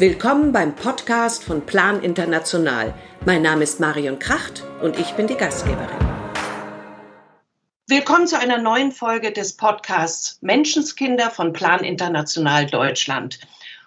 Willkommen 0.00 0.50
beim 0.50 0.74
Podcast 0.74 1.44
von 1.44 1.66
Plan 1.66 2.02
International. 2.02 2.94
Mein 3.26 3.42
Name 3.42 3.64
ist 3.64 3.80
Marion 3.80 4.18
Kracht 4.18 4.64
und 4.80 4.98
ich 4.98 5.10
bin 5.12 5.26
die 5.26 5.34
Gastgeberin. 5.34 5.98
Willkommen 7.86 8.26
zu 8.26 8.38
einer 8.38 8.56
neuen 8.56 8.92
Folge 8.92 9.30
des 9.30 9.58
Podcasts 9.58 10.38
Menschenskinder 10.40 11.30
von 11.30 11.52
Plan 11.52 11.84
International 11.84 12.64
Deutschland. 12.64 13.40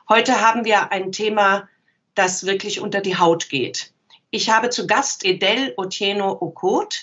Heute 0.07 0.39
haben 0.39 0.65
wir 0.65 0.91
ein 0.91 1.11
Thema, 1.11 1.67
das 2.13 2.45
wirklich 2.45 2.79
unter 2.79 3.01
die 3.01 3.17
Haut 3.17 3.49
geht. 3.49 3.91
Ich 4.29 4.51
habe 4.51 4.69
zu 4.69 4.85
Gast 4.85 5.25
Edel 5.25 5.73
Otieno 5.77 6.37
Okot. 6.39 7.01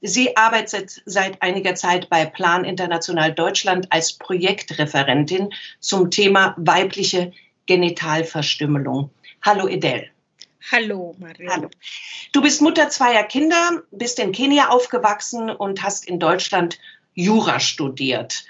Sie 0.00 0.36
arbeitet 0.36 1.02
seit 1.06 1.42
einiger 1.42 1.74
Zeit 1.74 2.08
bei 2.08 2.24
Plan 2.24 2.64
International 2.64 3.32
Deutschland 3.32 3.88
als 3.90 4.12
Projektreferentin 4.12 5.52
zum 5.80 6.12
Thema 6.12 6.54
weibliche 6.56 7.32
Genitalverstümmelung. 7.66 9.10
Hallo 9.42 9.68
Edel. 9.68 10.10
Hallo 10.70 11.14
Maria. 11.18 11.52
Hallo. 11.52 11.70
Du 12.32 12.40
bist 12.40 12.62
Mutter 12.62 12.88
zweier 12.88 13.24
Kinder, 13.24 13.82
bist 13.90 14.18
in 14.18 14.32
Kenia 14.32 14.68
aufgewachsen 14.68 15.50
und 15.50 15.82
hast 15.82 16.06
in 16.08 16.18
Deutschland 16.18 16.78
Jura 17.14 17.60
studiert 17.60 18.44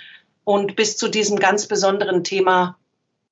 und 0.44 0.76
bist 0.76 0.98
zu 0.98 1.08
diesem 1.08 1.38
ganz 1.38 1.66
besonderen 1.66 2.22
Thema 2.22 2.78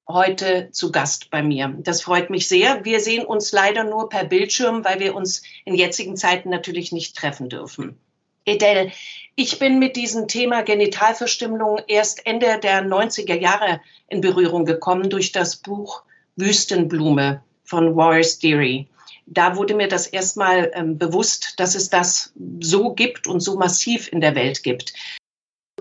heute 0.09 0.71
zu 0.73 0.91
Gast 0.91 1.31
bei 1.31 1.43
mir. 1.43 1.75
Das 1.79 2.03
freut 2.03 2.31
mich 2.31 2.49
sehr. 2.49 2.85
Wir 2.85 3.01
sehen 3.01 3.25
uns 3.25 3.53
leider 3.53 3.85
nur 3.85 4.09
per 4.09 4.25
Bildschirm, 4.25 4.85
weil 4.85 4.99
wir 4.99 5.15
uns 5.15 5.43
in 5.65 5.75
jetzigen 5.75 6.17
Zeiten 6.17 6.51
natürlich 6.51 6.93
nicht 6.93 7.17
treffen 7.17 7.49
dürfen. 7.49 7.99
Edel, 8.45 8.91
ich 9.35 9.59
bin 9.59 9.79
mit 9.79 9.97
diesem 9.97 10.29
Thema 10.29 10.63
Genitalverstümmelung 10.63 11.81
erst 11.87 12.27
Ende 12.27 12.59
der 12.59 12.85
90er 12.85 13.39
Jahre 13.39 13.81
in 14.09 14.21
Berührung 14.21 14.65
gekommen 14.65 15.09
durch 15.11 15.33
das 15.33 15.57
Buch 15.57 16.03
Wüstenblume 16.37 17.43
von 17.65 17.97
Wallace 17.97 18.39
Deary. 18.39 18.89
Da 19.27 19.57
wurde 19.57 19.75
mir 19.75 19.89
das 19.89 20.07
erstmal 20.07 20.71
ähm, 20.75 20.99
bewusst, 20.99 21.55
dass 21.59 21.75
es 21.75 21.89
das 21.89 22.33
so 22.61 22.93
gibt 22.93 23.27
und 23.27 23.41
so 23.41 23.57
massiv 23.57 24.13
in 24.13 24.21
der 24.21 24.35
Welt 24.35 24.63
gibt. 24.63 24.93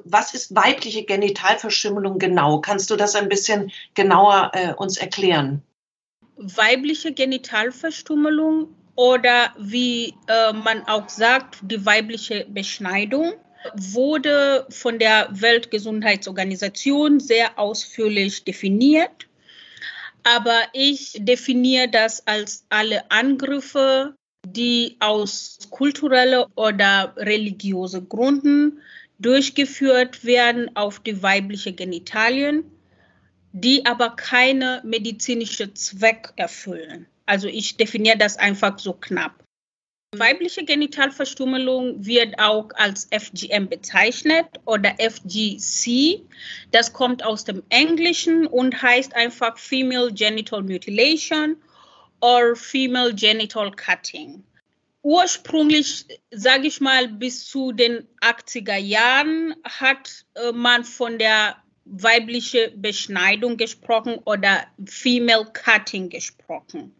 Was 0.03 0.33
ist 0.33 0.55
weibliche 0.55 1.03
Genitalverstümmelung 1.03 2.19
genau? 2.19 2.61
Kannst 2.61 2.89
du 2.89 2.95
das 2.95 3.16
ein 3.16 3.30
bisschen 3.30 3.71
genauer 3.93 4.52
äh, 4.53 4.73
uns 4.73 4.97
erklären? 4.97 5.64
Weibliche 6.38 7.14
Genitalverstümmelung 7.14 8.73
oder 8.95 9.53
wie 9.58 10.14
äh, 10.28 10.53
man 10.53 10.84
auch 10.88 11.09
sagt, 11.09 11.58
die 11.61 11.86
weibliche 11.86 12.45
Beschneidung 12.50 13.33
wurde 13.75 14.66
von 14.70 15.00
der 15.00 15.28
Weltgesundheitsorganisation 15.31 17.20
sehr 17.20 17.58
ausführlich 17.59 18.44
definiert. 18.44 19.28
Aber 20.23 20.59
ich 20.73 21.14
definiere 21.20 21.89
das 21.89 22.25
als 22.28 22.66
alle 22.70 23.09
Angriffe, 23.09 24.16
die 24.45 24.98
aus 25.00 25.59
kulturellen 25.70 26.45
oder 26.55 27.14
religiösen 27.17 28.08
Gründen 28.09 28.81
durchgeführt 29.20 30.26
werden 30.26 30.76
auf 30.76 31.00
die 31.00 31.22
weibliche 31.22 31.73
Genitalien, 31.73 32.64
die 33.53 33.86
aber 33.86 34.11
keine 34.16 34.81
medizinische 34.83 35.73
Zweck 35.73 36.33
erfüllen. 36.36 37.05
Also 37.31 37.47
ich 37.47 37.77
definiere 37.77 38.17
das 38.17 38.35
einfach 38.35 38.77
so 38.77 38.91
knapp. 38.91 39.41
Weibliche 40.13 40.65
Genitalverstümmelung 40.65 42.05
wird 42.05 42.37
auch 42.37 42.67
als 42.73 43.07
FGM 43.09 43.69
bezeichnet 43.69 44.47
oder 44.65 44.93
FGC. 44.99 46.23
Das 46.71 46.91
kommt 46.91 47.23
aus 47.23 47.45
dem 47.45 47.63
Englischen 47.69 48.47
und 48.47 48.81
heißt 48.81 49.15
einfach 49.15 49.57
Female 49.57 50.11
Genital 50.11 50.61
Mutilation 50.61 51.55
or 52.19 52.57
Female 52.57 53.15
Genital 53.15 53.71
Cutting. 53.71 54.43
Ursprünglich, 55.02 56.05
sage 56.31 56.67
ich 56.67 56.81
mal, 56.81 57.08
bis 57.08 57.45
zu 57.45 57.71
den 57.71 58.05
80er 58.20 58.75
Jahren 58.75 59.55
hat 59.64 60.25
äh, 60.36 60.52
man 60.52 60.83
von 60.83 61.17
der 61.17 61.55
weiblichen 61.86 62.81
Beschneidung 62.81 63.55
gesprochen 63.55 64.20
oder 64.25 64.67
Female 64.86 65.45
Cutting 65.53 66.09
gesprochen. 66.09 66.93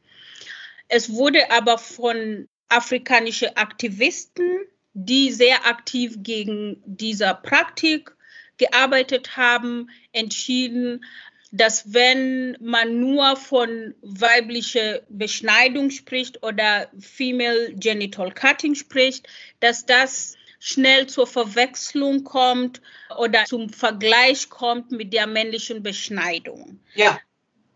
Es 0.94 1.09
wurde 1.13 1.50
aber 1.52 1.78
von 1.78 2.50
afrikanischen 2.68 3.56
Aktivisten, 3.56 4.59
die 4.94 5.31
sehr 5.31 5.66
aktiv 5.66 6.16
gegen 6.18 6.84
diese 6.85 7.40
Praktik 7.44 8.13
gearbeitet 8.57 9.38
haben, 9.38 9.90
entschieden, 10.12 11.06
dass 11.53 11.94
wenn 11.94 12.57
man 12.59 13.00
nur 13.00 13.38
von 13.38 13.96
weiblicher 14.02 15.00
Beschneidung 15.07 15.91
spricht 15.91 16.44
oder 16.44 16.90
Female 17.00 17.73
Genital 17.73 18.34
Cutting 18.34 18.75
spricht, 18.75 19.29
dass 19.62 19.85
das 19.85 20.35
schnell 20.59 21.08
zur 21.08 21.25
Verwechslung 21.25 22.25
kommt 22.25 22.81
oder 23.18 23.46
zum 23.46 23.69
Vergleich 23.69 24.50
kommt 24.50 24.91
mit 24.91 25.13
der 25.13 25.25
männlichen 25.25 25.84
Beschneidung. 25.84 26.81
Ja. 26.96 27.18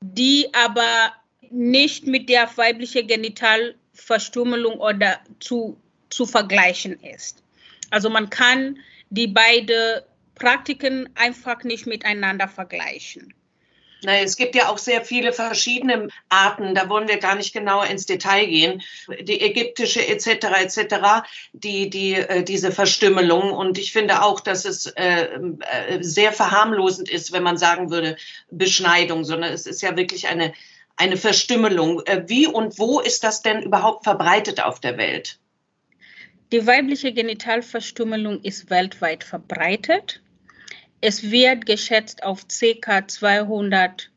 Die 0.01 0.53
aber 0.53 1.13
nicht 1.51 2.07
mit 2.07 2.29
der 2.29 2.49
weiblichen 2.57 3.07
Genitalverstümmelung 3.07 4.79
oder 4.79 5.19
zu, 5.39 5.77
zu 6.09 6.25
vergleichen 6.25 6.99
ist. 7.01 7.43
Also 7.91 8.09
man 8.09 8.29
kann 8.29 8.79
die 9.09 9.27
beiden 9.27 10.01
Praktiken 10.35 11.09
einfach 11.15 11.63
nicht 11.63 11.87
miteinander 11.87 12.47
vergleichen. 12.47 13.33
Naja, 14.05 14.23
es 14.23 14.35
gibt 14.35 14.55
ja 14.55 14.69
auch 14.69 14.77
sehr 14.77 15.03
viele 15.03 15.33
verschiedene 15.33 16.09
Arten, 16.29 16.75
da 16.75 16.89
wollen 16.89 17.07
wir 17.07 17.17
gar 17.17 17.35
nicht 17.35 17.53
genauer 17.53 17.87
ins 17.87 18.05
Detail 18.05 18.45
gehen. 18.45 18.83
Die 19.21 19.41
ägyptische 19.41 20.05
etc. 20.07 20.27
etc., 20.61 20.95
die, 21.53 21.89
die, 21.89 22.13
äh, 22.13 22.43
diese 22.43 22.71
Verstümmelung. 22.71 23.51
Und 23.51 23.77
ich 23.77 23.91
finde 23.91 24.21
auch, 24.21 24.39
dass 24.41 24.65
es 24.65 24.85
äh, 24.85 25.23
äh, 25.23 25.99
sehr 26.01 26.33
verharmlosend 26.33 27.09
ist, 27.09 27.31
wenn 27.31 27.43
man 27.43 27.57
sagen 27.57 27.89
würde, 27.89 28.15
Beschneidung, 28.51 29.23
sondern 29.23 29.51
es 29.51 29.65
ist 29.65 29.81
ja 29.81 29.97
wirklich 29.97 30.27
eine 30.27 30.53
eine 30.97 31.17
Verstümmelung. 31.17 32.01
Äh, 32.05 32.23
wie 32.27 32.47
und 32.47 32.79
wo 32.79 32.99
ist 32.99 33.23
das 33.23 33.41
denn 33.41 33.63
überhaupt 33.63 34.03
verbreitet 34.03 34.63
auf 34.63 34.79
der 34.79 34.97
Welt? 34.97 35.39
Die 36.51 36.65
weibliche 36.67 37.11
Genitalverstümmelung 37.11 38.41
ist 38.41 38.69
weltweit 38.69 39.23
verbreitet. 39.23 40.21
Es 41.01 41.29
wird 41.31 41.65
geschätzt 41.65 42.23
auf 42.23 42.45
ca. 42.47 43.07
200 43.07 44.11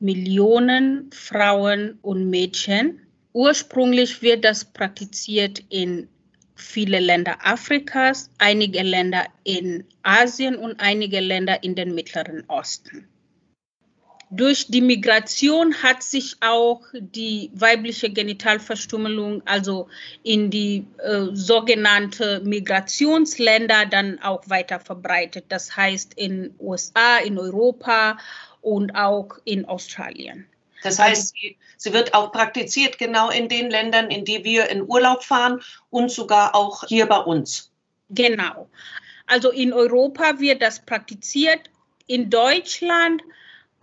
Millionen 0.00 1.10
Frauen 1.12 1.98
und 2.02 2.28
Mädchen. 2.28 3.00
Ursprünglich 3.32 4.22
wird 4.22 4.44
das 4.44 4.64
praktiziert 4.64 5.62
in 5.68 6.08
viele 6.54 7.00
Länder 7.00 7.38
Afrikas, 7.42 8.30
einige 8.38 8.82
Länder 8.82 9.26
in 9.44 9.84
Asien 10.02 10.56
und 10.56 10.80
einige 10.80 11.20
Länder 11.20 11.62
in 11.62 11.74
den 11.74 11.94
Mittleren 11.94 12.44
Osten. 12.48 13.08
Durch 14.36 14.66
die 14.66 14.80
Migration 14.80 15.80
hat 15.80 16.02
sich 16.02 16.36
auch 16.40 16.82
die 16.92 17.52
weibliche 17.54 18.10
Genitalverstümmelung, 18.10 19.42
also 19.44 19.88
in 20.24 20.50
die 20.50 20.84
äh, 20.98 21.26
sogenannte 21.32 22.40
Migrationsländer, 22.40 23.86
dann 23.86 24.18
auch 24.20 24.42
weiter 24.48 24.80
verbreitet. 24.80 25.44
Das 25.50 25.76
heißt 25.76 26.14
in 26.14 26.52
USA, 26.58 27.18
in 27.18 27.38
Europa 27.38 28.18
und 28.60 28.96
auch 28.96 29.38
in 29.44 29.66
Australien. 29.66 30.48
Das 30.82 30.98
heißt, 30.98 31.34
sie, 31.34 31.56
sie, 31.76 31.92
wird 31.92 32.12
auch 32.12 32.32
praktiziert 32.32 32.98
genau 32.98 33.30
in 33.30 33.48
den 33.48 33.70
Ländern, 33.70 34.10
in 34.10 34.24
die 34.24 34.42
wir 34.42 34.68
in 34.68 34.82
Urlaub 34.82 35.22
fahren 35.22 35.62
und 35.90 36.10
sogar 36.10 36.56
auch 36.56 36.82
hier 36.88 37.06
bei 37.06 37.18
uns. 37.18 37.70
Genau. 38.10 38.68
Also 39.26 39.52
in 39.52 39.72
Europa 39.72 40.40
wird 40.40 40.60
das 40.60 40.80
praktiziert. 40.80 41.70
In 42.08 42.30
Deutschland 42.30 43.22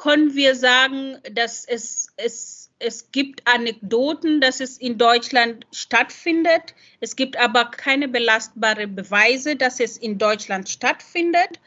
können 0.01 0.33
wir 0.33 0.55
sagen, 0.55 1.17
dass 1.31 1.63
es, 1.63 2.07
es, 2.17 2.71
es 2.79 3.11
gibt 3.11 3.47
Anekdoten, 3.47 4.41
dass 4.41 4.59
es 4.59 4.79
in 4.79 4.97
Deutschland 4.97 5.67
stattfindet. 5.71 6.73
Es 7.01 7.15
gibt 7.15 7.37
aber 7.37 7.65
keine 7.65 8.07
belastbaren 8.07 8.95
Beweise, 8.95 9.55
dass 9.55 9.79
es 9.79 9.97
in 9.97 10.17
Deutschland 10.17 10.69
stattfindet. 10.69 11.59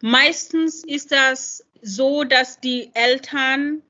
Meistens 0.00 0.82
ist 0.82 1.12
das 1.12 1.64
so, 1.80 2.24
dass 2.24 2.58
die 2.58 2.90
Eltern 2.94 3.82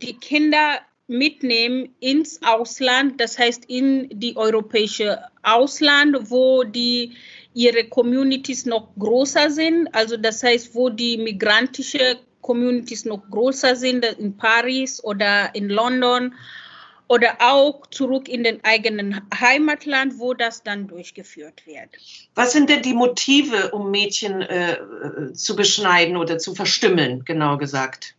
die 0.00 0.14
Kinder 0.14 0.78
mitnehmen 1.06 1.94
ins 2.00 2.40
Ausland, 2.42 3.20
das 3.20 3.38
heißt 3.38 3.66
in 3.66 4.08
die 4.08 4.38
europäische 4.38 5.20
Ausland, 5.42 6.30
wo 6.30 6.64
die 6.64 7.12
ihre 7.52 7.84
Communities 7.84 8.64
noch 8.64 8.88
größer 8.98 9.50
sind, 9.50 9.94
also 9.94 10.16
das 10.16 10.42
heißt, 10.42 10.74
wo 10.74 10.88
die 10.88 11.18
migrantische 11.18 12.18
Communities 12.48 13.04
noch 13.04 13.28
größer 13.30 13.76
sind, 13.76 14.06
in 14.06 14.38
Paris 14.38 15.04
oder 15.04 15.54
in 15.54 15.68
London 15.68 16.34
oder 17.08 17.36
auch 17.40 17.86
zurück 17.88 18.26
in 18.26 18.42
den 18.42 18.64
eigenen 18.64 19.20
Heimatland, 19.38 20.18
wo 20.18 20.32
das 20.32 20.62
dann 20.62 20.88
durchgeführt 20.88 21.66
wird. 21.66 21.90
Was 22.34 22.52
sind 22.52 22.70
denn 22.70 22.80
die 22.80 22.94
Motive, 22.94 23.72
um 23.72 23.90
Mädchen 23.90 24.40
äh, 24.40 24.78
zu 25.34 25.56
beschneiden 25.56 26.16
oder 26.16 26.38
zu 26.38 26.54
verstümmeln, 26.54 27.22
genau 27.26 27.58
gesagt? 27.58 28.14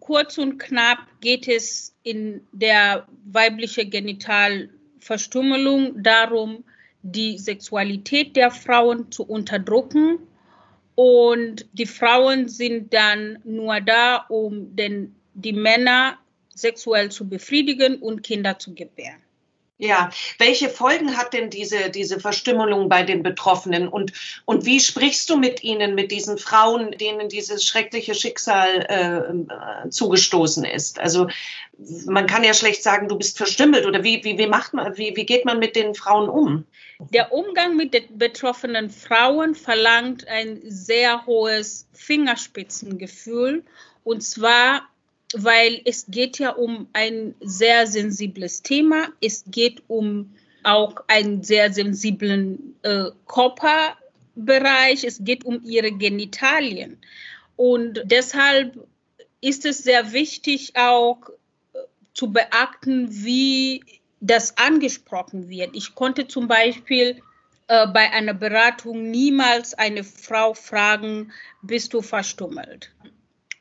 Kurz 0.00 0.36
und 0.36 0.58
knapp 0.58 0.98
geht 1.22 1.48
es 1.48 1.94
in 2.02 2.46
der 2.52 3.08
weiblichen 3.24 3.88
Genitalverstümmelung 3.88 6.02
darum, 6.02 6.62
die 7.02 7.38
Sexualität 7.38 8.36
der 8.36 8.50
Frauen 8.50 9.10
zu 9.10 9.24
unterdrücken. 9.24 10.18
Und 10.98 11.64
die 11.74 11.86
Frauen 11.86 12.48
sind 12.48 12.92
dann 12.92 13.38
nur 13.44 13.80
da, 13.80 14.16
um 14.28 14.74
den, 14.74 15.14
die 15.32 15.52
Männer 15.52 16.18
sexuell 16.52 17.08
zu 17.12 17.28
befriedigen 17.28 18.02
und 18.02 18.24
Kinder 18.24 18.58
zu 18.58 18.74
gebären. 18.74 19.22
Ja, 19.80 20.10
welche 20.38 20.68
Folgen 20.68 21.16
hat 21.16 21.32
denn 21.32 21.50
diese, 21.50 21.90
diese 21.90 22.18
Verstümmelung 22.18 22.88
bei 22.88 23.04
den 23.04 23.22
Betroffenen 23.22 23.86
und, 23.86 24.12
und 24.44 24.64
wie 24.64 24.80
sprichst 24.80 25.30
du 25.30 25.36
mit 25.36 25.62
ihnen, 25.62 25.94
mit 25.94 26.10
diesen 26.10 26.36
Frauen, 26.36 26.90
denen 26.90 27.28
dieses 27.28 27.64
schreckliche 27.64 28.16
Schicksal 28.16 29.46
äh, 29.86 29.88
zugestoßen 29.88 30.64
ist? 30.64 30.98
Also 30.98 31.28
man 32.06 32.26
kann 32.26 32.42
ja 32.42 32.54
schlecht 32.54 32.82
sagen, 32.82 33.06
du 33.06 33.16
bist 33.16 33.36
verstümmelt 33.36 33.86
oder 33.86 34.02
wie, 34.02 34.24
wie, 34.24 34.36
wie 34.36 34.48
macht 34.48 34.74
man, 34.74 34.96
wie, 34.98 35.14
wie 35.14 35.24
geht 35.24 35.44
man 35.44 35.60
mit 35.60 35.76
den 35.76 35.94
Frauen 35.94 36.28
um? 36.28 36.64
Der 36.98 37.32
Umgang 37.32 37.76
mit 37.76 37.94
den 37.94 38.18
betroffenen 38.18 38.90
Frauen 38.90 39.54
verlangt 39.54 40.26
ein 40.26 40.60
sehr 40.64 41.24
hohes 41.24 41.86
Fingerspitzengefühl 41.92 43.62
und 44.02 44.24
zwar 44.24 44.88
weil 45.34 45.80
es 45.84 46.06
geht 46.08 46.38
ja 46.38 46.50
um 46.50 46.88
ein 46.92 47.34
sehr 47.40 47.86
sensibles 47.86 48.62
Thema. 48.62 49.08
Es 49.20 49.44
geht 49.46 49.82
um 49.88 50.34
auch 50.62 50.96
einen 51.06 51.42
sehr 51.42 51.72
sensiblen 51.72 52.76
äh, 52.82 53.06
Körperbereich. 53.26 55.04
Es 55.04 55.22
geht 55.22 55.44
um 55.44 55.62
ihre 55.64 55.92
Genitalien. 55.92 56.98
Und 57.56 58.02
deshalb 58.04 58.86
ist 59.40 59.64
es 59.64 59.78
sehr 59.78 60.12
wichtig 60.12 60.76
auch 60.76 61.18
äh, 61.72 61.78
zu 62.14 62.32
beachten, 62.32 63.08
wie 63.10 63.84
das 64.20 64.56
angesprochen 64.56 65.48
wird. 65.48 65.76
Ich 65.76 65.94
konnte 65.94 66.26
zum 66.26 66.48
Beispiel 66.48 67.20
äh, 67.68 67.86
bei 67.86 68.10
einer 68.10 68.34
Beratung 68.34 69.10
niemals 69.10 69.74
eine 69.74 70.04
Frau 70.04 70.54
fragen, 70.54 71.32
bist 71.62 71.94
du 71.94 72.02
verstummelt? 72.02 72.90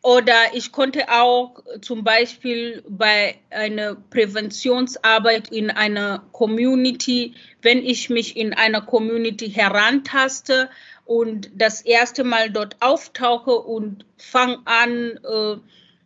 Oder 0.03 0.35
ich 0.53 0.71
konnte 0.71 1.09
auch 1.09 1.63
zum 1.81 2.03
Beispiel 2.03 2.83
bei 2.87 3.35
einer 3.49 3.95
Präventionsarbeit 3.95 5.51
in 5.51 5.71
einer 5.71 6.23
Community, 6.31 7.33
wenn 7.61 7.83
ich 7.83 8.09
mich 8.09 8.37
in 8.37 8.53
einer 8.53 8.81
Community 8.81 9.49
herantaste 9.49 10.69
und 11.05 11.49
das 11.55 11.81
erste 11.81 12.23
Mal 12.23 12.51
dort 12.51 12.77
auftauche 12.79 13.51
und 13.51 14.05
fange 14.17 14.59
an, 14.65 15.19
äh, 15.23 15.57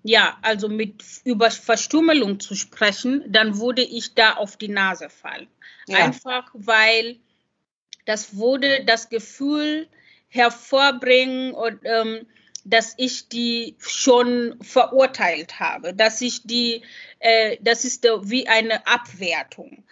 ja, 0.04 0.38
also 0.42 0.70
mit 0.70 1.04
über 1.26 1.52
Verstümmelung 1.52 2.40
zu 2.40 2.56
sprechen, 2.56 3.24
dann 3.28 3.60
würde 3.60 3.84
ich 3.84 4.16
da 4.16 4.34
auf 4.34 4.58
die 4.58 4.70
Nase 4.70 5.10
fallen. 5.10 5.48
Ja. 5.88 5.98
Einfach 5.98 6.50
weil 6.54 7.18
das 8.06 8.38
würde 8.38 8.84
das 8.86 9.10
Gefühl 9.10 9.88
hervorbringen 10.30 11.54
und 11.54 11.80
ähm, 11.84 12.26
dass 12.64 12.94
ich 12.98 13.28
die 13.30 13.76
schon 13.80 14.56
verurteilt 14.62 15.60
habe, 15.60 15.94
dass 15.94 16.22
ich 16.22 16.44
die, 16.44 16.84
äh, 17.20 17.58
das 17.62 17.86
ist 17.86 18.04
wie 18.24 18.48
eine 18.48 18.86
Abwertung. 18.88 19.84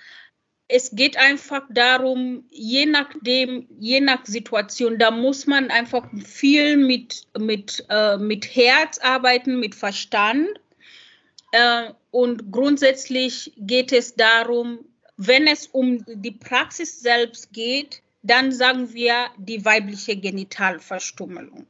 Es 0.67 0.91
geht 0.91 1.17
einfach 1.17 1.63
darum, 1.69 2.45
je 2.51 2.85
nachdem, 2.85 3.67
je 3.79 4.01
nach 4.01 4.25
Situation, 4.25 4.99
da 4.99 5.09
muss 5.09 5.47
man 5.47 5.71
einfach 5.71 6.07
viel 6.23 6.77
mit, 6.77 7.27
mit, 7.37 7.85
äh, 7.89 8.17
mit 8.17 8.55
Herz 8.55 8.99
arbeiten, 8.99 9.59
mit 9.59 9.73
Verstand. 9.73 10.47
Äh, 11.51 11.91
und 12.11 12.51
grundsätzlich 12.51 13.53
geht 13.57 13.91
es 13.91 14.13
darum, 14.13 14.85
wenn 15.17 15.47
es 15.47 15.67
um 15.67 16.05
die 16.07 16.31
Praxis 16.31 16.99
selbst 16.99 17.51
geht, 17.51 18.03
dann 18.21 18.51
sagen 18.51 18.93
wir 18.93 19.27
die 19.37 19.65
weibliche 19.65 20.15
Genitalverstümmelung. 20.15 21.65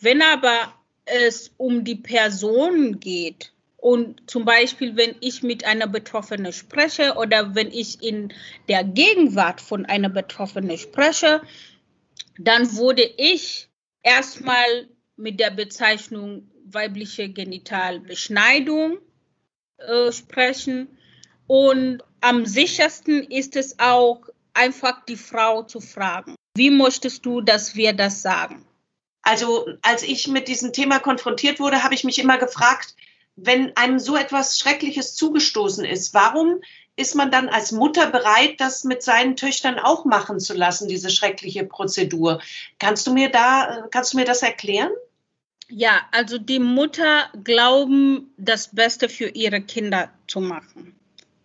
Wenn 0.00 0.22
aber 0.22 0.74
es 1.04 1.52
um 1.56 1.84
die 1.84 1.96
Person 1.96 3.00
geht 3.00 3.52
und 3.76 4.28
zum 4.28 4.44
Beispiel, 4.44 4.96
wenn 4.96 5.14
ich 5.20 5.42
mit 5.42 5.64
einer 5.64 5.86
Betroffenen 5.86 6.52
spreche 6.52 7.14
oder 7.14 7.54
wenn 7.54 7.70
ich 7.70 8.02
in 8.02 8.32
der 8.68 8.84
Gegenwart 8.84 9.60
von 9.60 9.86
einer 9.86 10.08
Betroffenen 10.08 10.76
spreche, 10.76 11.42
dann 12.38 12.76
würde 12.76 13.02
ich 13.16 13.68
erstmal 14.02 14.88
mit 15.16 15.40
der 15.40 15.50
Bezeichnung 15.50 16.50
weibliche 16.64 17.28
Genitalbeschneidung 17.28 18.98
äh, 19.78 20.12
sprechen. 20.12 20.88
Und 21.46 22.02
am 22.20 22.44
sichersten 22.44 23.22
ist 23.22 23.56
es 23.56 23.78
auch, 23.78 24.28
einfach 24.52 25.04
die 25.04 25.16
Frau 25.16 25.62
zu 25.62 25.80
fragen, 25.80 26.34
wie 26.56 26.70
möchtest 26.70 27.26
du, 27.26 27.42
dass 27.42 27.76
wir 27.76 27.92
das 27.92 28.22
sagen? 28.22 28.65
Also 29.26 29.66
als 29.82 30.04
ich 30.04 30.28
mit 30.28 30.46
diesem 30.46 30.72
Thema 30.72 31.00
konfrontiert 31.00 31.58
wurde, 31.58 31.82
habe 31.82 31.94
ich 31.94 32.04
mich 32.04 32.20
immer 32.20 32.38
gefragt, 32.38 32.94
wenn 33.34 33.76
einem 33.76 33.98
so 33.98 34.16
etwas 34.16 34.56
Schreckliches 34.56 35.16
zugestoßen 35.16 35.84
ist, 35.84 36.14
warum 36.14 36.60
ist 36.94 37.16
man 37.16 37.32
dann 37.32 37.48
als 37.48 37.72
Mutter 37.72 38.08
bereit, 38.08 38.60
das 38.60 38.84
mit 38.84 39.02
seinen 39.02 39.34
Töchtern 39.34 39.80
auch 39.80 40.04
machen 40.04 40.38
zu 40.38 40.54
lassen, 40.54 40.86
diese 40.86 41.10
schreckliche 41.10 41.64
Prozedur? 41.64 42.40
Kannst 42.78 43.08
du 43.08 43.12
mir 43.12 43.28
da, 43.28 43.88
kannst 43.90 44.12
du 44.12 44.18
mir 44.18 44.24
das 44.24 44.42
erklären? 44.42 44.92
Ja, 45.68 46.02
also 46.12 46.38
die 46.38 46.60
Mutter 46.60 47.28
glauben, 47.42 48.32
das 48.36 48.68
Beste 48.76 49.08
für 49.08 49.26
ihre 49.30 49.60
Kinder 49.60 50.08
zu 50.28 50.40
machen 50.40 50.94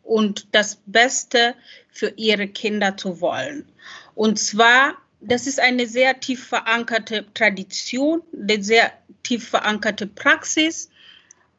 und 0.04 0.50
das 0.52 0.78
Beste 0.86 1.56
für 1.90 2.14
ihre 2.16 2.48
Kinder 2.48 2.96
zu 2.96 3.22
wollen. 3.22 3.68
Und 4.14 4.38
zwar 4.38 4.98
das 5.22 5.48
ist 5.48 5.60
eine 5.60 5.88
sehr 5.88 6.20
tief 6.20 6.48
verankerte 6.48 7.26
Tradition, 7.34 8.24
eine 8.34 8.64
sehr 8.64 8.92
tief 9.24 9.50
verankerte 9.50 10.08
Praxis. 10.08 10.90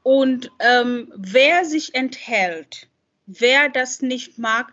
Und 0.02 0.50
ähm, 0.58 1.12
wer 1.16 1.64
sich 1.64 1.94
enthält, 1.94 2.88
wer 3.26 3.68
das 3.68 4.02
nicht 4.02 4.38
mag, 4.38 4.72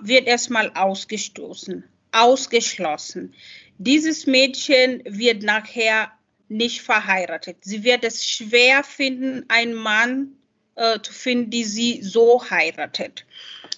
wird 0.00 0.26
erstmal 0.26 0.72
ausgestoßen, 0.74 1.84
ausgeschlossen. 2.12 3.34
Dieses 3.78 4.26
Mädchen 4.26 5.02
wird 5.04 5.42
nachher 5.42 6.10
nicht 6.48 6.80
verheiratet. 6.80 7.58
Sie 7.60 7.84
wird 7.84 8.02
es 8.02 8.26
schwer 8.26 8.82
finden, 8.82 9.44
einen 9.48 9.74
Mann 9.74 10.32
äh, 10.76 11.00
zu 11.00 11.12
finden, 11.12 11.50
die 11.50 11.64
sie 11.64 12.02
so 12.02 12.42
heiratet. 12.48 13.26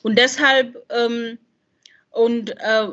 Und 0.02 0.16
deshalb 0.16 0.76
ähm, 0.90 1.38
und 2.10 2.50
äh, 2.50 2.88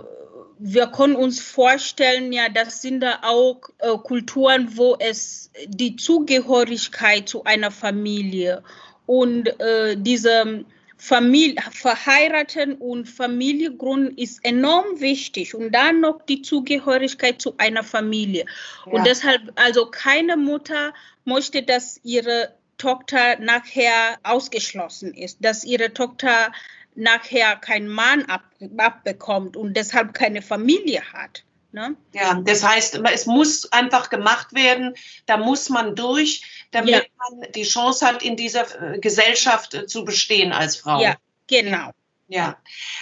wir 0.60 0.88
können 0.88 1.16
uns 1.16 1.40
vorstellen, 1.40 2.32
ja, 2.32 2.50
das 2.50 2.82
sind 2.82 3.02
da 3.02 3.20
auch 3.24 3.62
äh, 3.80 3.98
Kulturen, 3.98 4.78
wo 4.78 4.96
es 5.00 5.52
die 5.68 5.96
Zugehörigkeit 5.96 7.28
zu 7.28 7.44
einer 7.44 7.72
Familie 7.72 8.64
und 9.06 9.60
äh, 9.60 9.96
diese 9.98 10.66
Familie, 10.98 11.62
verheiraten 11.72 12.76
und 12.76 13.08
Familiengrund 13.08 14.18
ist 14.18 14.44
enorm 14.46 15.02
wichtig 15.02 15.54
und 15.54 15.72
dann 15.72 16.00
noch 16.00 16.22
die 16.24 16.42
Zugehörigkeit 16.42 17.42
zu 17.42 17.56
einer 17.58 17.84
Familie. 17.84 18.46
Ja. 18.86 18.92
Und 18.94 19.06
deshalb, 19.06 19.42
also 19.56 19.88
keine 19.88 20.38
Mutter 20.38 20.94
möchte, 21.26 21.64
dass 21.64 22.00
ihre 22.04 22.56
Tochter 22.78 23.40
nachher 23.40 24.18
ausgeschlossen 24.24 25.14
ist, 25.14 25.38
dass 25.42 25.64
ihre 25.64 25.94
Tochter 25.94 26.52
nachher 26.96 27.56
keinen 27.58 27.88
Mann 27.88 28.24
ab, 28.26 28.44
abbekommt 28.78 29.58
und 29.58 29.76
deshalb 29.76 30.14
keine 30.14 30.42
Familie 30.42 31.02
hat. 31.14 31.44
Ne? 31.76 31.98
Ja, 32.14 32.36
das 32.36 32.64
heißt, 32.64 33.02
es 33.14 33.26
muss 33.26 33.70
einfach 33.74 34.10
gemacht 34.10 34.54
werden, 34.54 34.96
da 35.26 35.36
muss 35.36 35.68
man 35.68 35.94
durch, 35.94 36.66
damit 36.72 36.90
ja. 36.92 37.02
man 37.18 37.52
die 37.52 37.64
Chance 37.64 38.08
hat, 38.08 38.24
in 38.24 38.38
dieser 38.38 38.94
äh, 38.94 39.00
Gesellschaft 39.00 39.74
äh, 39.74 39.86
zu 39.86 40.06
bestehen 40.06 40.54
als 40.54 40.78
Frau. 40.78 41.02
Ja, 41.02 41.18
genau. 41.48 41.92
Ja, 42.30 42.58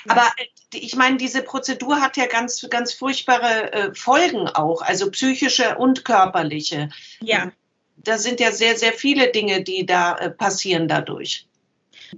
aber 0.07 0.25
äh, 0.37 0.77
ich 0.79 0.95
meine, 0.95 1.17
diese 1.17 1.43
Prozedur 1.43 2.01
hat 2.01 2.17
ja 2.17 2.25
ganz, 2.25 2.65
ganz 2.67 2.93
furchtbare 2.93 3.91
Folgen 3.93 4.49
auch, 4.49 4.81
also 4.81 5.11
psychische 5.11 5.77
und 5.77 6.03
körperliche. 6.03 6.89
Ja. 7.21 7.51
Da 7.97 8.17
sind 8.17 8.39
ja 8.39 8.51
sehr, 8.51 8.75
sehr 8.75 8.91
viele 8.91 9.31
Dinge, 9.31 9.63
die 9.63 9.85
da 9.85 10.29
passieren 10.29 10.87
dadurch. 10.87 11.45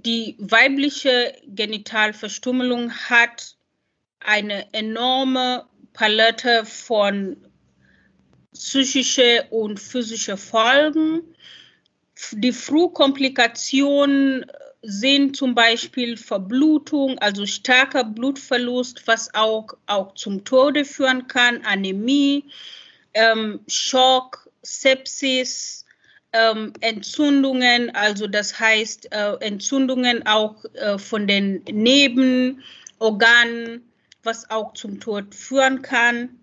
Die 0.04 0.36
weibliche 0.38 1.34
Genitalverstümmelung 1.46 2.92
hat 2.92 3.56
eine 4.20 4.72
enorme 4.74 5.66
Palette 5.92 6.66
von 6.66 7.36
psychische 8.52 9.46
und 9.50 9.80
physische 9.80 10.36
Folgen. 10.36 11.22
Die 12.32 12.52
Frühkomplikationen 12.52 14.44
sind 14.82 15.36
zum 15.36 15.54
Beispiel 15.54 16.16
Verblutung, 16.16 17.18
also 17.18 17.46
starker 17.46 18.04
Blutverlust, 18.04 19.06
was 19.06 19.32
auch, 19.34 19.68
auch 19.86 20.14
zum 20.14 20.44
Tode 20.44 20.84
führen 20.84 21.26
kann, 21.26 21.64
Anämie, 21.64 22.44
ähm, 23.14 23.60
Schock, 23.66 24.50
Sepsis, 24.62 25.85
ähm, 26.36 26.72
Entzündungen, 26.80 27.94
also 27.94 28.26
das 28.26 28.58
heißt 28.58 29.12
äh, 29.12 29.34
Entzündungen 29.40 30.26
auch 30.26 30.64
äh, 30.74 30.98
von 30.98 31.26
den 31.26 31.62
Nebenorganen, 31.70 32.60
was 34.22 34.50
auch 34.50 34.74
zum 34.74 35.00
Tod 35.00 35.34
führen 35.34 35.82
kann. 35.82 36.38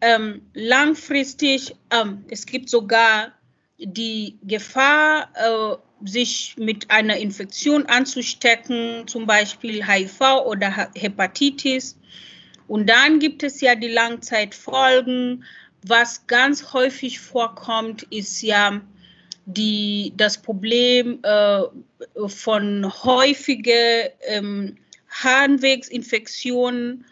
Ähm, 0.00 0.42
langfristig, 0.54 1.76
ähm, 1.90 2.24
es 2.28 2.46
gibt 2.46 2.68
sogar 2.68 3.32
die 3.78 4.38
Gefahr, 4.42 5.28
äh, 5.34 5.76
sich 6.04 6.56
mit 6.58 6.90
einer 6.90 7.16
Infektion 7.16 7.86
anzustecken, 7.86 9.06
zum 9.06 9.26
Beispiel 9.26 9.86
HIV 9.86 10.20
oder 10.44 10.88
Hepatitis. 10.96 11.96
Und 12.66 12.88
dann 12.88 13.20
gibt 13.20 13.44
es 13.44 13.60
ja 13.60 13.76
die 13.76 13.88
Langzeitfolgen. 13.88 15.44
Was 15.84 16.26
ganz 16.26 16.72
häufig 16.72 17.20
vorkommt, 17.20 18.02
ist 18.04 18.42
ja 18.42 18.80
die, 19.46 20.12
das 20.16 20.38
Problem 20.38 21.20
äh, 21.22 21.62
von 22.26 22.92
häufigen 23.04 24.08
ähm, 24.26 24.76
Harnwegsinfektionen 25.10 27.04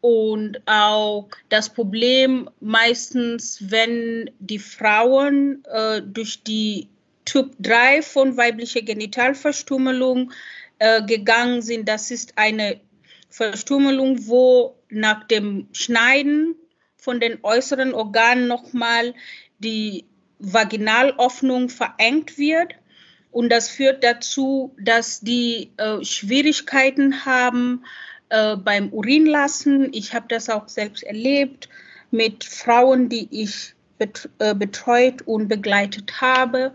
und 0.00 0.60
auch 0.66 1.28
das 1.48 1.68
Problem 1.72 2.50
meistens, 2.60 3.70
wenn 3.70 4.30
die 4.40 4.58
Frauen 4.58 5.64
äh, 5.64 6.02
durch 6.02 6.42
die 6.42 6.88
Typ 7.24 7.54
3 7.60 8.02
von 8.02 8.36
weiblicher 8.36 8.82
Genitalverstümmelung 8.82 10.32
äh, 10.80 11.02
gegangen 11.04 11.62
sind. 11.62 11.88
Das 11.88 12.10
ist 12.10 12.36
eine 12.36 12.80
Verstümmelung, 13.28 14.26
wo 14.26 14.76
nach 14.88 15.24
dem 15.28 15.68
Schneiden 15.72 16.56
von 16.96 17.20
den 17.20 17.38
äußeren 17.42 17.94
Organen 17.94 18.48
nochmal 18.48 19.14
die 19.58 20.04
Vaginalöffnung 20.42 21.68
verengt 21.68 22.36
wird. 22.38 22.74
Und 23.30 23.50
das 23.50 23.70
führt 23.70 24.04
dazu, 24.04 24.74
dass 24.78 25.20
die 25.20 25.70
äh, 25.78 26.04
Schwierigkeiten 26.04 27.24
haben 27.24 27.84
äh, 28.28 28.56
beim 28.56 28.92
Urinlassen. 28.92 29.88
Ich 29.92 30.12
habe 30.12 30.26
das 30.28 30.50
auch 30.50 30.68
selbst 30.68 31.02
erlebt 31.02 31.68
mit 32.10 32.44
Frauen, 32.44 33.08
die 33.08 33.28
ich 33.30 33.74
äh, 34.38 34.54
betreut 34.54 35.22
und 35.22 35.48
begleitet 35.48 36.20
habe, 36.20 36.72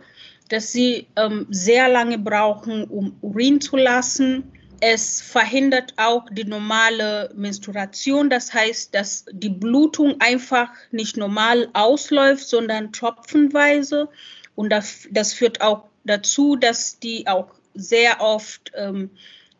dass 0.50 0.72
sie 0.72 1.08
ähm, 1.16 1.46
sehr 1.50 1.90
lange 1.90 2.18
brauchen, 2.18 2.86
um 2.86 3.18
Urin 3.22 3.60
zu 3.60 3.76
lassen. 3.76 4.52
Es 4.80 5.22
verhindert 5.22 5.94
auch 5.98 6.26
die 6.30 6.44
normale 6.44 7.32
Menstruation, 7.36 8.30
das 8.30 8.54
heißt, 8.54 8.94
dass 8.94 9.26
die 9.32 9.50
Blutung 9.50 10.20
einfach 10.20 10.70
nicht 10.92 11.18
normal 11.18 11.70
ausläuft, 11.74 12.48
sondern 12.48 12.92
tropfenweise. 12.94 14.10
Und 14.56 14.70
das, 14.70 15.08
das 15.12 15.34
führt 15.34 15.62
auch 15.62 15.86
dazu, 16.04 16.56
dass 16.56 17.00
die 17.00 17.28
auch 17.28 17.48
sehr 17.74 18.22
oft 18.22 18.72
ähm, 18.76 19.12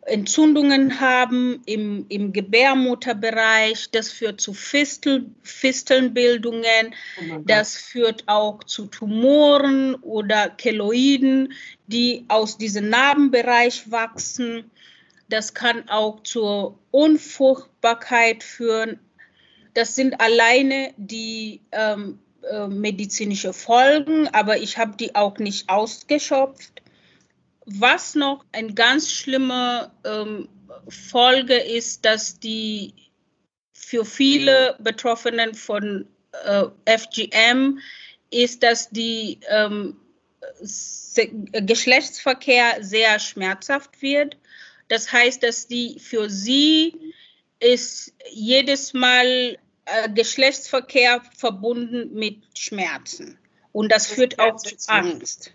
Entzündungen 0.08 1.00
haben 1.00 1.62
im, 1.66 2.06
im 2.08 2.32
Gebärmutterbereich. 2.32 3.90
Das 3.90 4.10
führt 4.10 4.40
zu 4.40 4.54
Fistel, 4.54 5.26
Fistelnbildungen. 5.42 6.94
Oh 7.20 7.38
das 7.44 7.76
führt 7.76 8.24
auch 8.26 8.64
zu 8.64 8.86
Tumoren 8.86 9.94
oder 9.96 10.48
Keloiden, 10.48 11.52
die 11.86 12.24
aus 12.28 12.58
diesem 12.58 12.88
Narbenbereich 12.88 13.90
wachsen. 13.90 14.70
Das 15.28 15.54
kann 15.54 15.88
auch 15.88 16.22
zur 16.22 16.78
Unfruchtbarkeit 16.90 18.42
führen. 18.42 18.98
Das 19.74 19.94
sind 19.94 20.20
alleine 20.20 20.94
die 20.96 21.60
ähm, 21.72 22.18
äh, 22.42 22.66
medizinische 22.66 23.52
Folgen, 23.52 24.28
aber 24.28 24.58
ich 24.58 24.78
habe 24.78 24.96
die 24.96 25.14
auch 25.14 25.38
nicht 25.38 25.68
ausgeschöpft. 25.68 26.82
Was 27.66 28.14
noch 28.14 28.44
eine 28.52 28.72
ganz 28.72 29.12
schlimme 29.12 29.90
ähm, 30.04 30.48
Folge 30.88 31.54
ist, 31.54 32.06
dass 32.06 32.40
die 32.40 32.94
für 33.74 34.04
viele 34.04 34.76
Betroffenen 34.80 35.54
von 35.54 36.08
äh, 36.44 36.64
FGM 36.86 37.78
ist, 38.30 38.62
dass 38.62 38.90
die 38.90 39.40
ähm, 39.48 39.96
Geschlechtsverkehr 41.52 42.78
sehr 42.80 43.18
schmerzhaft 43.18 44.00
wird. 44.02 44.36
Das 44.88 45.12
heißt, 45.12 45.42
dass 45.42 45.66
die 45.66 45.98
für 46.00 46.30
sie 46.30 47.14
ist 47.60 48.14
jedes 48.30 48.94
Mal 48.94 49.58
äh, 49.84 50.08
Geschlechtsverkehr 50.10 51.22
verbunden 51.36 52.14
mit 52.14 52.38
Schmerzen. 52.56 53.38
Und 53.72 53.90
das, 53.90 54.08
das 54.08 54.14
führt 54.14 54.38
auch 54.38 54.56
zu 54.56 54.74
Angst. 54.86 55.52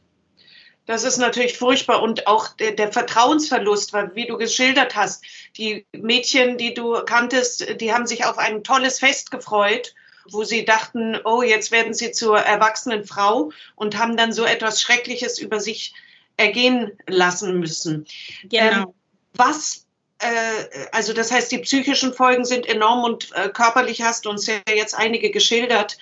Das 0.86 1.06
ist 1.06 1.18
natürlich 1.18 1.58
furchtbar 1.58 2.02
und 2.02 2.28
auch 2.28 2.50
der, 2.58 2.74
der, 2.74 2.92
Vertrauensverlust, 2.92 3.94
weil 3.94 4.14
wie 4.16 4.28
du 4.28 4.38
geschildert 4.38 4.96
hast, 4.96 5.24
die 5.58 5.86
Mädchen, 5.94 6.58
die 6.58 6.74
du 6.74 7.04
kanntest, 7.06 7.80
die 7.80 7.94
haben 7.94 8.06
sich 8.06 8.26
auf 8.26 8.38
ein 8.38 8.64
tolles 8.66 9.00
Fest 9.00 9.32
gefreut, 9.32 9.96
wo 10.30 10.44
sie 10.44 10.66
dachten, 10.66 11.18
oh, 11.24 11.42
jetzt 11.42 11.72
werden 11.72 11.94
sie 11.94 12.12
zur 12.12 12.38
erwachsenen 12.38 13.06
Frau 13.06 13.52
und 13.76 13.98
haben 13.98 14.18
dann 14.18 14.34
so 14.34 14.44
etwas 14.44 14.82
Schreckliches 14.82 15.40
über 15.40 15.62
sich 15.62 15.94
ergehen 16.36 16.92
lassen 17.08 17.60
müssen. 17.60 18.06
Genau. 18.44 18.84
Ähm, 18.84 18.94
was 19.34 19.84
äh, 20.24 20.88
also 20.92 21.14
das 21.14 21.32
heißt, 21.32 21.52
die 21.52 21.60
psychischen 21.60 22.14
Folgen 22.14 22.46
sind 22.46 22.68
enorm 22.68 23.04
und 23.04 23.30
äh, 23.34 23.50
körperlich 23.50 24.02
hast 24.02 24.26
du 24.26 24.30
uns 24.30 24.48
ja 24.48 24.56
jetzt 24.74 24.96
einige 24.96 25.32
geschildert, 25.32 25.98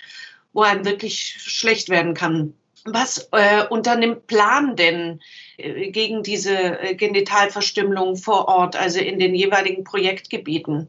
wo 0.52 0.62
einem 0.62 0.84
wirklich 0.84 1.36
schlecht 1.38 1.88
werden 1.88 2.14
kann. 2.14 2.54
Was 2.84 3.28
äh, 3.32 3.64
unternimmt 3.68 4.26
Plan 4.26 4.76
denn 4.76 5.20
äh, 5.56 5.90
gegen 5.90 6.22
diese 6.22 6.80
äh, 6.80 6.94
Genitalverstümmelung 6.94 8.16
vor 8.16 8.48
Ort, 8.48 8.76
also 8.76 8.98
in 8.98 9.18
den 9.18 9.34
jeweiligen 9.34 9.84
Projektgebieten? 9.84 10.88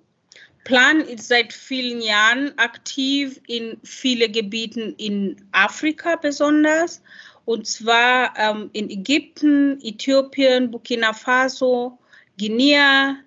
Plan 0.63 1.01
ist 1.01 1.27
seit 1.27 1.53
vielen 1.53 2.01
Jahren 2.01 2.57
aktiv 2.57 3.39
in 3.47 3.77
vielen 3.83 4.31
Gebieten 4.31 4.95
in 4.97 5.35
Afrika 5.51 6.15
besonders, 6.15 7.01
und 7.45 7.67
zwar 7.67 8.33
ähm, 8.37 8.69
in 8.71 8.89
Ägypten, 8.89 9.79
Äthiopien, 9.81 10.71
Burkina 10.71 11.11
Faso, 11.11 11.99
Guinea, 12.37 13.17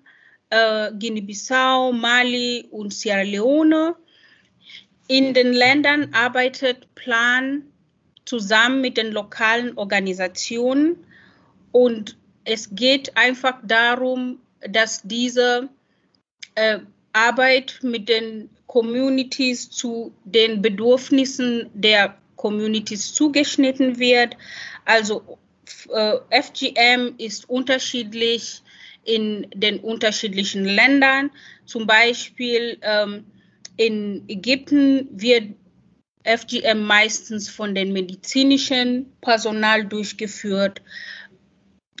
äh, 0.49 0.91
Guinea-Bissau, 0.91 1.91
Mali 1.91 2.67
und 2.71 2.93
Sierra 2.93 3.21
Leone. 3.21 3.95
In 5.07 5.33
den 5.33 5.53
Ländern 5.53 6.13
arbeitet 6.13 6.93
Plan 6.95 7.63
zusammen 8.25 8.81
mit 8.81 8.97
den 8.97 9.11
lokalen 9.11 9.77
Organisationen. 9.77 10.97
Und 11.71 12.17
es 12.43 12.69
geht 12.75 13.15
einfach 13.15 13.59
darum, 13.63 14.39
dass 14.69 15.01
diese 15.03 15.69
äh, 16.55 16.79
Arbeit 17.13 17.79
mit 17.81 18.09
den 18.09 18.49
Communities 18.67 19.69
zu 19.69 20.13
den 20.25 20.61
Bedürfnissen 20.61 21.69
der 21.73 22.17
Communities 22.35 23.13
zugeschnitten 23.13 23.97
wird. 23.97 24.35
Also 24.85 25.37
äh, 25.89 26.17
FGM 26.41 27.15
ist 27.17 27.49
unterschiedlich 27.49 28.61
in 29.07 29.47
den 29.53 29.79
unterschiedlichen 29.79 30.65
Ländern. 30.65 31.31
Zum 31.65 31.87
Beispiel 31.87 32.77
ähm, 32.81 33.25
in 33.77 34.23
Ägypten 34.27 35.07
wird 35.11 35.53
FGM 36.23 36.83
meistens 36.83 37.49
von 37.49 37.73
den 37.73 37.93
medizinischen 37.93 39.13
Personal 39.21 39.85
durchgeführt. 39.85 40.81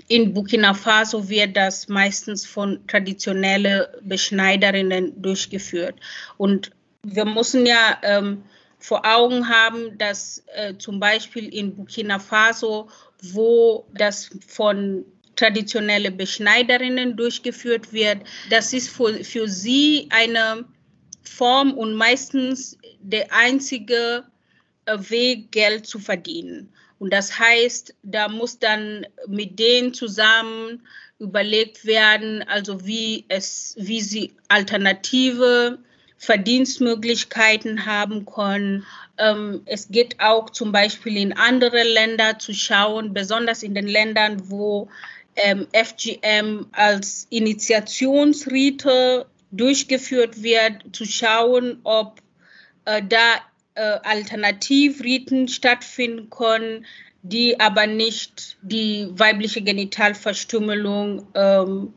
In 0.09 0.33
Burkina 0.33 0.73
Faso 0.73 1.29
wird 1.29 1.55
das 1.55 1.87
meistens 1.87 2.45
von 2.45 2.85
traditionellen 2.87 3.85
Beschneiderinnen 4.01 5.21
durchgeführt. 5.21 5.95
Und 6.37 6.71
wir 7.03 7.25
müssen 7.25 7.65
ja 7.65 7.99
ähm, 8.03 8.43
vor 8.79 9.05
Augen 9.05 9.47
haben, 9.47 9.97
dass 9.97 10.43
äh, 10.55 10.75
zum 10.77 10.99
Beispiel 10.99 11.53
in 11.53 11.75
Burkina 11.75 12.19
Faso, 12.19 12.89
wo 13.21 13.85
das 13.93 14.29
von 14.45 15.05
traditionelle 15.37 16.11
Beschneiderinnen 16.11 17.15
durchgeführt 17.15 17.93
wird, 17.93 18.17
das 18.49 18.73
ist 18.73 18.89
für, 18.89 19.23
für 19.23 19.47
sie 19.47 20.07
eine 20.09 20.65
Form 21.23 21.73
und 21.73 21.93
meistens 21.93 22.77
der 23.01 23.27
einzige 23.31 24.25
äh, 24.85 24.97
Weg, 25.09 25.51
Geld 25.51 25.87
zu 25.87 25.99
verdienen. 25.99 26.69
Und 26.99 27.13
das 27.13 27.37
heißt, 27.37 27.93
da 28.03 28.27
muss 28.27 28.59
dann 28.59 29.05
mit 29.27 29.59
denen 29.59 29.93
zusammen 29.93 30.81
überlegt 31.19 31.85
werden, 31.85 32.43
also 32.43 32.85
wie 32.85 33.25
es, 33.27 33.75
wie 33.77 34.01
sie 34.01 34.33
alternative 34.47 35.79
Verdienstmöglichkeiten 36.17 37.85
haben 37.85 38.25
können. 38.25 38.85
Ähm, 39.17 39.61
es 39.65 39.89
geht 39.89 40.19
auch 40.19 40.49
zum 40.49 40.71
Beispiel 40.71 41.17
in 41.17 41.33
andere 41.33 41.83
Länder 41.83 42.39
zu 42.39 42.53
schauen, 42.53 43.13
besonders 43.13 43.61
in 43.61 43.75
den 43.75 43.87
Ländern, 43.87 44.49
wo 44.49 44.89
ähm, 45.37 45.67
FGM 45.73 46.67
als 46.71 47.27
Initiationsrite 47.29 49.25
durchgeführt 49.51 50.41
wird, 50.43 50.95
zu 50.95 51.05
schauen, 51.05 51.79
ob 51.83 52.19
äh, 52.85 53.01
da 53.07 53.35
äh, 53.75 53.99
Alternativriten 54.03 55.47
stattfinden 55.47 56.29
können, 56.29 56.85
die 57.21 57.59
aber 57.59 57.87
nicht 57.87 58.57
die 58.61 59.07
weibliche 59.11 59.61
Genitalverstümmelung 59.61 61.27
ähm, 61.35 61.93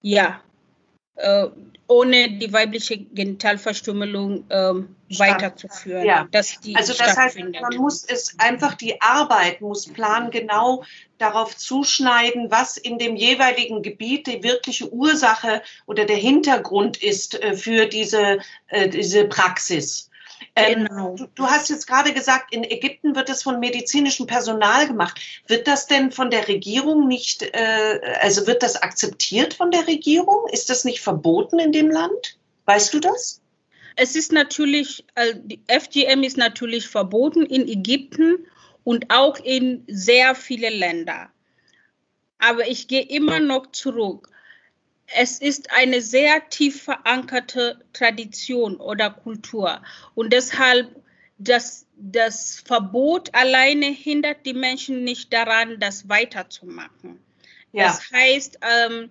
ja, 0.00 0.40
ohne 1.92 2.38
die 2.38 2.52
weibliche 2.52 2.98
Genitalverstümmelung 2.98 4.44
ähm, 4.48 4.96
weiterzuführen. 5.18 6.06
Ja. 6.06 6.26
Dass 6.30 6.58
die 6.60 6.74
also 6.74 6.94
das 6.94 7.16
heißt, 7.16 7.38
man 7.38 7.76
muss 7.76 8.04
es 8.04 8.34
einfach, 8.38 8.74
die 8.74 9.00
Arbeit 9.02 9.60
muss 9.60 9.92
plangenau 9.92 10.84
darauf 11.18 11.56
zuschneiden, 11.56 12.50
was 12.50 12.78
in 12.78 12.98
dem 12.98 13.16
jeweiligen 13.16 13.82
Gebiet 13.82 14.26
die 14.26 14.42
wirkliche 14.42 14.90
Ursache 14.92 15.62
oder 15.86 16.06
der 16.06 16.16
Hintergrund 16.16 17.02
ist 17.02 17.40
äh, 17.42 17.54
für 17.54 17.86
diese, 17.86 18.38
äh, 18.68 18.88
diese 18.88 19.26
Praxis. 19.26 20.08
Ähm, 20.54 20.84
genau. 20.84 21.16
du, 21.16 21.26
du, 21.34 21.46
hast 21.46 21.70
jetzt 21.70 21.86
gerade 21.86 22.12
gesagt, 22.12 22.54
in 22.54 22.62
Ägypten 22.62 23.16
wird 23.16 23.30
es 23.30 23.42
von 23.42 23.58
medizinischem 23.58 24.26
Personal 24.26 24.86
gemacht. 24.86 25.18
Wird 25.46 25.66
das 25.66 25.86
denn 25.86 26.12
von 26.12 26.30
der 26.30 26.46
Regierung 26.46 27.08
nicht, 27.08 27.42
äh, 27.42 28.00
also 28.20 28.46
wird 28.46 28.62
das 28.62 28.76
akzeptiert 28.76 29.54
von 29.54 29.70
der 29.70 29.86
Regierung? 29.86 30.46
Ist 30.50 30.68
das 30.68 30.84
nicht 30.84 31.00
verboten 31.00 31.58
in 31.58 31.72
dem 31.72 31.90
Land? 31.90 32.38
Weißt 32.66 32.92
du 32.92 33.00
das? 33.00 33.40
Es 33.96 34.14
ist 34.14 34.32
natürlich, 34.32 35.06
äh, 35.14 35.34
die 35.42 35.60
FGM 35.68 36.22
ist 36.22 36.36
natürlich 36.36 36.86
verboten 36.86 37.46
in 37.46 37.66
Ägypten 37.66 38.46
und 38.84 39.06
auch 39.10 39.38
in 39.38 39.84
sehr 39.86 40.34
viele 40.34 40.68
Länder. 40.68 41.30
Aber 42.38 42.68
ich 42.68 42.88
gehe 42.88 43.02
immer 43.02 43.40
noch 43.40 43.72
zurück 43.72 44.31
es 45.06 45.38
ist 45.38 45.70
eine 45.72 46.00
sehr 46.00 46.48
tief 46.48 46.82
verankerte 46.82 47.84
Tradition 47.92 48.76
oder 48.76 49.10
Kultur. 49.10 49.82
Und 50.14 50.32
deshalb, 50.32 50.88
das, 51.38 51.86
das 51.96 52.62
Verbot 52.64 53.34
alleine 53.34 53.86
hindert 53.86 54.46
die 54.46 54.54
Menschen 54.54 55.04
nicht 55.04 55.32
daran, 55.32 55.80
das 55.80 56.08
weiterzumachen. 56.08 57.20
Ja. 57.72 57.84
Das 57.84 58.10
heißt, 58.12 58.58
ähm, 58.62 59.10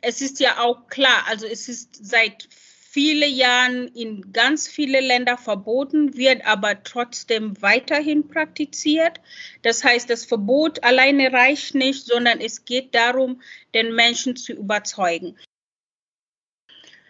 es 0.00 0.20
ist 0.20 0.40
ja 0.40 0.60
auch 0.60 0.88
klar, 0.88 1.24
also 1.28 1.46
es 1.46 1.68
ist 1.68 1.98
seit 2.04 2.48
vielen 2.92 3.32
Jahren 3.32 3.86
in 3.88 4.32
ganz 4.32 4.66
viele 4.66 5.00
Länder 5.00 5.38
verboten, 5.38 6.16
wird 6.16 6.44
aber 6.44 6.82
trotzdem 6.82 7.60
weiterhin 7.62 8.26
praktiziert. 8.26 9.20
Das 9.62 9.84
heißt, 9.84 10.10
das 10.10 10.24
Verbot 10.24 10.82
alleine 10.82 11.32
reicht 11.32 11.76
nicht, 11.76 12.06
sondern 12.06 12.40
es 12.40 12.64
geht 12.64 12.96
darum, 12.96 13.42
den 13.74 13.94
Menschen 13.94 14.34
zu 14.34 14.54
überzeugen. 14.54 15.38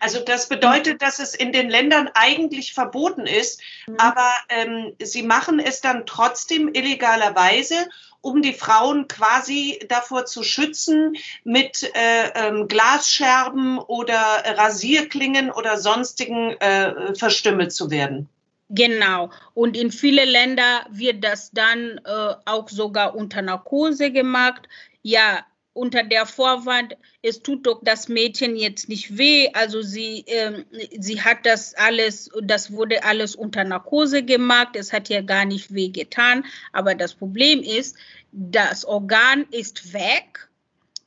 Also 0.00 0.20
das 0.20 0.48
bedeutet, 0.48 1.00
dass 1.00 1.18
es 1.18 1.34
in 1.34 1.52
den 1.52 1.70
Ländern 1.70 2.10
eigentlich 2.14 2.74
verboten 2.74 3.26
ist, 3.26 3.62
mhm. 3.86 3.96
aber 3.96 4.32
ähm, 4.48 4.94
sie 5.00 5.22
machen 5.22 5.60
es 5.60 5.80
dann 5.80 6.04
trotzdem 6.04 6.70
illegalerweise, 6.72 7.88
um 8.22 8.42
die 8.42 8.52
Frauen 8.52 9.08
quasi 9.08 9.80
davor 9.88 10.26
zu 10.26 10.42
schützen, 10.42 11.14
mit 11.44 11.90
äh, 11.94 12.30
ähm, 12.34 12.68
Glasscherben 12.68 13.78
oder 13.78 14.42
Rasierklingen 14.56 15.50
oder 15.50 15.78
sonstigen 15.78 16.52
äh, 16.60 17.14
verstümmelt 17.14 17.72
zu 17.72 17.90
werden. 17.90 18.28
Genau. 18.68 19.30
Und 19.54 19.76
in 19.76 19.90
viele 19.90 20.24
Länder 20.24 20.86
wird 20.90 21.24
das 21.24 21.50
dann 21.50 22.00
äh, 22.04 22.34
auch 22.44 22.68
sogar 22.68 23.16
unter 23.16 23.42
Narkose 23.42 24.12
gemacht. 24.12 24.68
Ja, 25.02 25.44
unter 25.72 26.02
der 26.02 26.26
Vorwand, 26.26 26.96
es 27.22 27.42
tut 27.42 27.66
doch 27.66 27.80
das 27.82 28.08
Mädchen 28.08 28.56
jetzt 28.56 28.88
nicht 28.88 29.16
weh. 29.16 29.48
Also 29.52 29.82
sie, 29.82 30.24
ähm, 30.26 30.64
sie 30.98 31.22
hat 31.22 31.46
das 31.46 31.74
alles, 31.74 32.30
das 32.42 32.72
wurde 32.72 33.04
alles 33.04 33.36
unter 33.36 33.64
Narkose 33.64 34.24
gemacht. 34.24 34.74
Es 34.74 34.92
hat 34.92 35.08
ja 35.08 35.20
gar 35.20 35.44
nicht 35.44 35.72
weh 35.72 35.88
getan. 35.88 36.44
Aber 36.72 36.94
das 36.94 37.14
Problem 37.14 37.62
ist, 37.62 37.96
das 38.32 38.84
Organ 38.84 39.46
ist 39.50 39.92
weg 39.92 40.48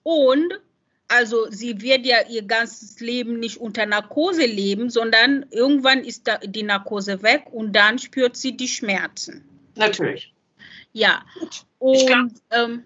und 0.03 0.59
also 1.07 1.47
sie 1.49 1.81
wird 1.81 2.05
ja 2.05 2.17
ihr 2.27 2.43
ganzes 2.43 2.99
Leben 2.99 3.39
nicht 3.39 3.57
unter 3.57 3.85
Narkose 3.85 4.45
leben, 4.45 4.89
sondern 4.89 5.45
irgendwann 5.51 6.03
ist 6.03 6.29
die 6.45 6.63
Narkose 6.63 7.21
weg 7.21 7.45
und 7.51 7.73
dann 7.73 7.99
spürt 7.99 8.35
sie 8.35 8.57
die 8.57 8.67
Schmerzen. 8.67 9.45
Natürlich. 9.75 10.33
Ja. 10.91 11.23
Und 11.77 12.41
ähm, 12.51 12.83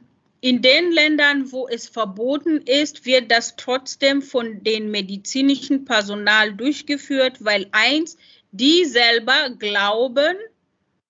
in 0.47 0.61
den 0.61 0.93
Ländern, 0.93 1.51
wo 1.51 1.67
es 1.67 1.89
verboten 1.89 2.61
ist, 2.61 3.05
wird 3.05 3.29
das 3.29 3.57
trotzdem 3.57 4.21
von 4.21 4.63
dem 4.63 4.91
medizinischen 4.91 5.83
Personal 5.83 6.53
durchgeführt, 6.53 7.43
weil 7.43 7.67
eins, 7.73 8.15
die 8.51 8.85
selber 8.85 9.49
glauben 9.59 10.37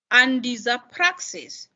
an 0.08 0.42
dieser 0.42 0.78
Praxis. 0.78 1.70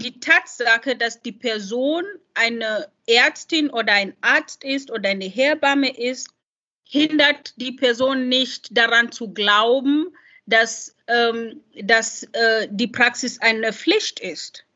Die 0.00 0.20
Tatsache, 0.20 0.96
dass 0.96 1.22
die 1.22 1.32
Person 1.32 2.04
eine 2.34 2.92
Ärztin 3.06 3.70
oder 3.70 3.94
ein 3.94 4.14
Arzt 4.20 4.62
ist 4.62 4.90
oder 4.90 5.08
eine 5.08 5.24
Hebamme 5.24 5.96
ist, 5.96 6.28
hindert 6.84 7.54
die 7.56 7.72
Person 7.72 8.28
nicht 8.28 8.76
daran 8.76 9.12
zu 9.12 9.32
glauben, 9.32 10.14
dass, 10.44 10.94
ähm, 11.06 11.62
dass 11.84 12.24
äh, 12.34 12.68
die 12.70 12.88
Praxis 12.88 13.40
eine 13.40 13.72
Pflicht 13.72 14.20
ist. 14.20 14.66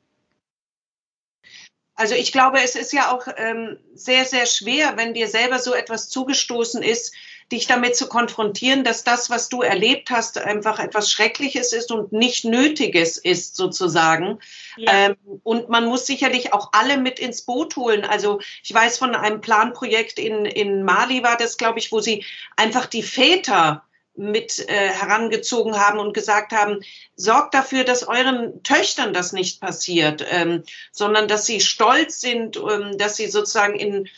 Also 1.97 2.15
ich 2.15 2.33
glaube, 2.33 2.61
es 2.61 2.75
ist 2.75 2.93
ja 2.93 3.13
auch 3.13 3.27
ähm, 3.37 3.79
sehr, 3.95 4.25
sehr 4.25 4.47
schwer, 4.47 4.97
wenn 4.97 5.15
dir 5.15 5.29
selber 5.29 5.59
so 5.59 5.75
etwas 5.75 6.09
zugestoßen 6.09 6.83
ist, 6.83 7.15
dich 7.53 7.67
damit 7.67 7.95
zu 7.95 8.09
konfrontieren, 8.09 8.85
dass 8.85 9.05
das, 9.05 9.31
was 9.31 9.49
du 9.49 9.63
erlebt 9.63 10.11
hast, 10.11 10.39
einfach 10.39 10.79
etwas 10.79 11.11
Schreckliches 11.11 11.73
ist 11.73 11.93
und 11.93 12.13
nicht 12.13 12.45
Nötiges 12.45 13.19
ist, 13.19 13.57
sozusagen. 13.57 14.41
Ja. 14.77 14.93
Ähm, 14.93 15.17
und 15.43 15.69
man 15.69 15.87
muss 15.87 16.07
sicherlich 16.07 16.53
auch 16.53 16.71
alle 16.73 16.97
mit 16.97 17.19
ins 17.19 17.43
Boot 17.43 17.77
holen. 17.77 18.05
Also 18.05 18.41
ich 18.63 18.73
weiß 18.73 18.99
von 18.99 19.15
einem 19.15 19.41
Planprojekt 19.41 20.19
in, 20.19 20.47
in 20.47 20.85
Mali 20.85 21.23
war 21.23 21.37
das, 21.37 21.57
glaube 21.57 21.79
ich, 21.79 21.93
wo 21.93 22.01
sie 22.01 22.25
einfach 22.57 22.87
die 22.87 23.03
Väter 23.03 23.85
mit 24.17 24.69
äh, 24.69 24.89
herangezogen 24.91 25.79
haben 25.79 25.99
und 25.99 26.15
gesagt 26.15 26.53
haben, 26.53 26.81
sorgt 27.17 27.55
dafür, 27.55 27.85
dass 27.85 28.07
euren 28.07 28.63
Töchtern 28.63 29.13
das 29.13 29.33
nicht 29.33 29.61
passiert, 29.61 30.25
ähm, 30.31 30.63
sondern 30.93 31.27
dass 31.27 31.47
sie 31.47 31.61
stolz 31.61 32.21
sind, 32.21 32.57
ähm, 32.57 32.97
dass 32.97 33.17
sie 33.17 33.27
sozusagen 33.27 33.75
in 33.75 34.09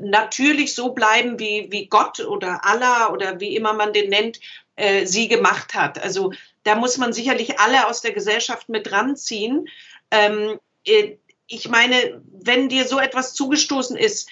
natürlich 0.00 0.74
so 0.74 0.92
bleiben, 0.92 1.40
wie, 1.40 1.66
wie 1.70 1.86
Gott 1.86 2.20
oder 2.20 2.64
Allah 2.64 3.10
oder 3.10 3.40
wie 3.40 3.56
immer 3.56 3.72
man 3.72 3.92
den 3.92 4.08
nennt, 4.08 4.38
äh, 4.76 5.06
sie 5.06 5.28
gemacht 5.28 5.74
hat. 5.74 6.00
Also 6.02 6.32
da 6.62 6.74
muss 6.74 6.96
man 6.98 7.12
sicherlich 7.12 7.58
alle 7.58 7.88
aus 7.88 8.00
der 8.00 8.12
Gesellschaft 8.12 8.68
mit 8.68 8.92
ranziehen. 8.92 9.68
Ähm, 10.10 10.60
äh, 10.84 11.16
ich 11.46 11.68
meine, 11.68 12.22
wenn 12.32 12.68
dir 12.68 12.86
so 12.86 13.00
etwas 13.00 13.34
zugestoßen 13.34 13.96
ist, 13.96 14.28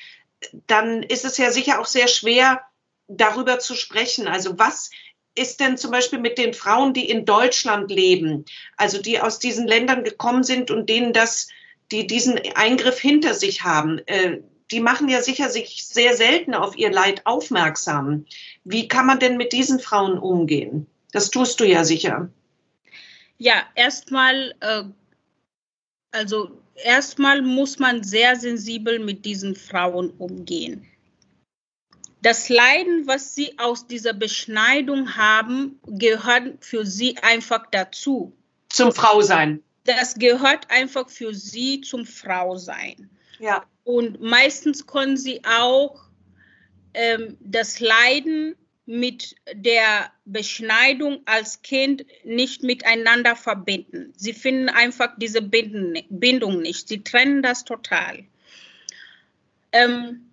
dann 0.68 1.02
ist 1.02 1.24
es 1.24 1.37
ja 1.37 1.50
sicher 1.50 1.81
auch 1.81 1.87
sehr 1.87 2.07
schwer, 2.07 2.61
darüber 3.09 3.59
zu 3.59 3.74
sprechen. 3.74 4.28
Also 4.28 4.59
was 4.59 4.90
ist 5.38 5.61
denn 5.61 5.77
zum 5.77 5.90
Beispiel 5.90 6.18
mit 6.18 6.38
den 6.38 6.55
Frauen, 6.55 6.92
die 6.92 7.09
in 7.09 7.24
Deutschland 7.24 7.90
leben, 7.90 8.44
also 8.77 9.01
die 9.01 9.20
aus 9.20 9.38
diesen 9.38 9.66
Ländern 9.66 10.05
gekommen 10.05 10.42
sind 10.42 10.70
und 10.70 10.88
denen 10.88 11.12
das, 11.12 11.48
die 11.92 12.07
diesen 12.07 12.38
Eingriff 12.55 12.98
hinter 12.98 13.35
sich 13.35 13.62
haben? 13.62 14.01
Äh, 14.07 14.38
die 14.70 14.81
machen 14.81 15.09
ja 15.09 15.22
sicher 15.22 15.48
sich 15.48 15.87
sehr 15.87 16.14
selten 16.14 16.55
auf 16.55 16.77
ihr 16.77 16.90
Leid 16.90 17.24
aufmerksam. 17.24 18.27
Wie 18.64 18.87
kann 18.88 19.07
man 19.07 19.18
denn 19.18 19.37
mit 19.38 19.53
diesen 19.53 19.81
Frauen 19.81 20.18
umgehen? 20.18 20.87
Das 21.12 21.31
tust 21.31 21.59
du 21.61 21.64
ja 21.64 21.85
sicher. 21.85 22.29
Ja, 23.38 23.62
erstmal, 23.74 24.55
äh, 24.61 24.85
also 26.11 26.51
erstmal 26.74 27.40
muss 27.40 27.79
man 27.79 28.03
sehr 28.03 28.37
sensibel 28.37 28.98
mit 28.98 29.24
diesen 29.24 29.57
Frauen 29.57 30.11
umgehen 30.11 30.87
das 32.20 32.48
Leiden, 32.48 33.07
was 33.07 33.35
sie 33.35 33.59
aus 33.59 33.87
dieser 33.87 34.12
Beschneidung 34.12 35.16
haben, 35.16 35.81
gehört 35.87 36.64
für 36.64 36.85
sie 36.85 37.16
einfach 37.18 37.66
dazu. 37.70 38.33
Zum 38.68 38.92
Frausein. 38.92 39.62
Das 39.85 40.14
gehört 40.16 40.70
einfach 40.70 41.09
für 41.09 41.33
sie 41.33 41.81
zum 41.81 42.04
Frausein. 42.04 43.09
Ja. 43.38 43.64
Und 43.85 44.20
meistens 44.20 44.87
können 44.87 45.16
sie 45.16 45.42
auch 45.44 46.02
ähm, 46.92 47.37
das 47.40 47.81
Leiden 47.81 48.57
mit 48.85 49.37
der 49.52 50.11
Beschneidung 50.24 51.20
als 51.26 51.62
Kind 51.62 52.04
nicht 52.24 52.62
miteinander 52.62 53.37
verbinden. 53.37 54.12
Sie 54.16 54.33
finden 54.33 54.68
einfach 54.68 55.12
diese 55.18 55.42
Bindung 55.42 56.62
nicht. 56.62 56.88
Sie 56.88 57.04
trennen 57.04 57.42
das 57.42 57.64
total. 57.64 58.24
Ähm, 59.72 60.31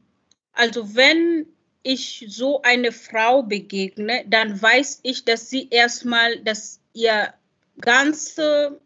also 0.54 0.96
wenn 0.96 1.48
ich 1.86 2.26
so 2.30 2.64
eine 2.64 2.92
Frau 2.92 3.44
begegne, 3.44 4.26
dann 4.28 4.60
weiß 4.60 5.02
ich, 5.04 5.24
dass 5.24 5.52
sie 5.52 5.70
erstmal, 5.70 6.40
dass 6.40 6.82
ihr 6.94 7.32
ganze 7.80 8.82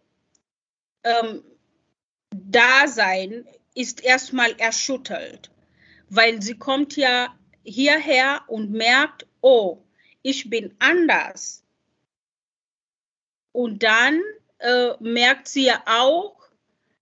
ähm, 1.05 1.41
Dasein 2.29 3.47
ist 3.73 4.03
erstmal 4.03 4.51
erschüttert, 4.59 5.49
weil 6.09 6.41
sie 6.41 6.57
kommt 6.57 6.97
ja 6.97 7.33
hierher 7.63 8.41
und 8.47 8.71
merkt, 8.71 9.25
oh, 9.39 9.77
ich 10.21 10.49
bin 10.49 10.75
anders. 10.79 11.63
Und 13.53 13.81
dann 13.81 14.21
äh, 14.57 14.91
merkt 14.99 15.47
sie 15.47 15.67
ja 15.67 15.81
auch, 15.85 16.35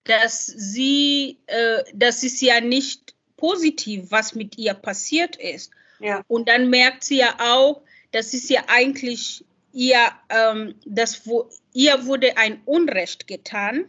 dass 0.04 0.46
sie, 0.46 1.40
äh, 1.48 1.84
das 1.96 2.24
ist 2.24 2.40
ja 2.42 2.62
nicht 2.62 3.16
positiv, 3.36 4.12
was 4.12 4.36
mit 4.36 4.60
ihr 4.60 4.76
passiert 4.76 5.36
ist. 5.38 5.72
Ja. 6.00 6.24
Und 6.28 6.50
dann 6.50 6.70
merkt 6.70 7.04
sie 7.04 7.18
ja 7.18 7.36
auch, 7.40 7.82
das 8.12 8.34
ist 8.34 8.50
ja 8.50 8.64
eigentlich 8.68 9.46
ihr, 9.72 10.12
ähm, 10.30 10.76
das, 10.86 11.28
wo, 11.28 11.50
ihr 11.74 12.06
wurde 12.06 12.38
ein 12.38 12.62
Unrecht 12.66 13.28
getan. 13.28 13.86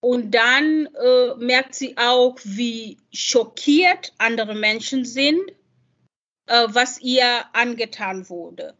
Und 0.00 0.30
dann 0.32 0.88
äh, 0.94 1.34
merkt 1.38 1.74
sie 1.74 1.96
auch, 1.96 2.36
wie 2.44 2.98
schockiert 3.12 4.12
andere 4.18 4.54
Menschen 4.54 5.04
sind, 5.04 5.40
äh, 6.46 6.66
was 6.68 7.00
ihr 7.00 7.44
angetan 7.52 8.28
wurde. 8.28 8.74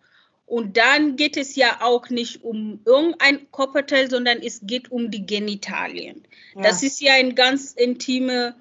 Und 0.46 0.78
dann 0.78 1.16
geht 1.16 1.36
es 1.36 1.56
ja 1.56 1.82
auch 1.82 2.08
nicht 2.08 2.42
um 2.42 2.80
irgendein 2.86 3.50
Körperteil, 3.52 4.08
sondern 4.08 4.38
es 4.38 4.60
geht 4.62 4.90
um 4.90 5.10
die 5.10 5.26
Genitalien. 5.26 6.22
Ja. 6.54 6.62
Das 6.62 6.82
ist 6.82 7.00
ja 7.02 7.12
eine 7.12 7.34
ganz 7.34 7.72
intime, 7.72 8.54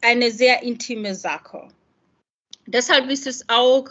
eine 0.00 0.32
sehr 0.32 0.62
intime 0.64 1.14
Sache. 1.14 1.68
Deshalb 2.66 3.10
ist 3.10 3.26
es 3.26 3.48
auch 3.48 3.88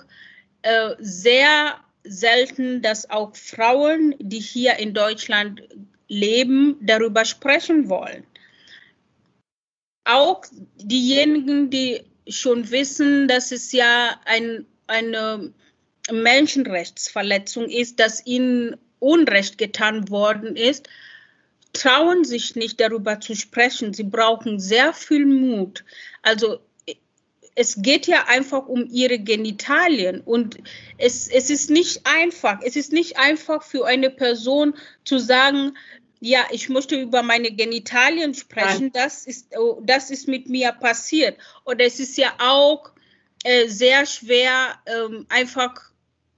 äh, 0.63 0.95
sehr 0.99 1.79
selten, 2.03 2.81
dass 2.81 3.09
auch 3.09 3.35
Frauen, 3.35 4.15
die 4.19 4.39
hier 4.39 4.77
in 4.77 4.93
Deutschland 4.93 5.61
leben, 6.07 6.77
darüber 6.81 7.25
sprechen 7.25 7.89
wollen. 7.89 8.25
Auch 10.05 10.43
diejenigen, 10.77 11.69
die 11.69 12.01
schon 12.27 12.69
wissen, 12.71 13.27
dass 13.27 13.51
es 13.51 13.71
ja 13.71 14.19
ein, 14.25 14.65
eine 14.87 15.53
Menschenrechtsverletzung 16.11 17.69
ist, 17.69 17.99
dass 17.99 18.25
ihnen 18.25 18.77
Unrecht 18.99 19.57
getan 19.57 20.09
worden 20.09 20.55
ist, 20.55 20.87
trauen 21.73 22.23
sich 22.23 22.55
nicht 22.55 22.79
darüber 22.79 23.19
zu 23.19 23.35
sprechen. 23.35 23.93
Sie 23.93 24.03
brauchen 24.03 24.59
sehr 24.59 24.93
viel 24.93 25.25
Mut. 25.25 25.83
Also 26.21 26.59
es 27.55 27.81
geht 27.81 28.07
ja 28.07 28.25
einfach 28.27 28.67
um 28.67 28.87
ihre 28.89 29.19
Genitalien 29.19 30.21
und 30.21 30.57
es, 30.97 31.27
es 31.27 31.49
ist 31.49 31.69
nicht 31.69 32.01
einfach. 32.05 32.61
Es 32.63 32.75
ist 32.75 32.91
nicht 32.91 33.17
einfach 33.17 33.63
für 33.63 33.85
eine 33.85 34.09
Person 34.09 34.73
zu 35.05 35.19
sagen, 35.19 35.77
ja, 36.19 36.45
ich 36.51 36.69
möchte 36.69 36.99
über 36.99 37.21
meine 37.21 37.51
Genitalien 37.51 38.33
sprechen, 38.33 38.91
das 38.93 39.27
ist, 39.27 39.57
oh, 39.57 39.81
das 39.83 40.09
ist 40.09 40.27
mit 40.27 40.47
mir 40.47 40.71
passiert. 40.71 41.37
Oder 41.65 41.85
es 41.85 41.99
ist 41.99 42.17
ja 42.17 42.33
auch 42.39 42.91
äh, 43.43 43.67
sehr 43.67 44.05
schwer, 44.05 44.79
ähm, 44.85 45.25
einfach 45.27 45.73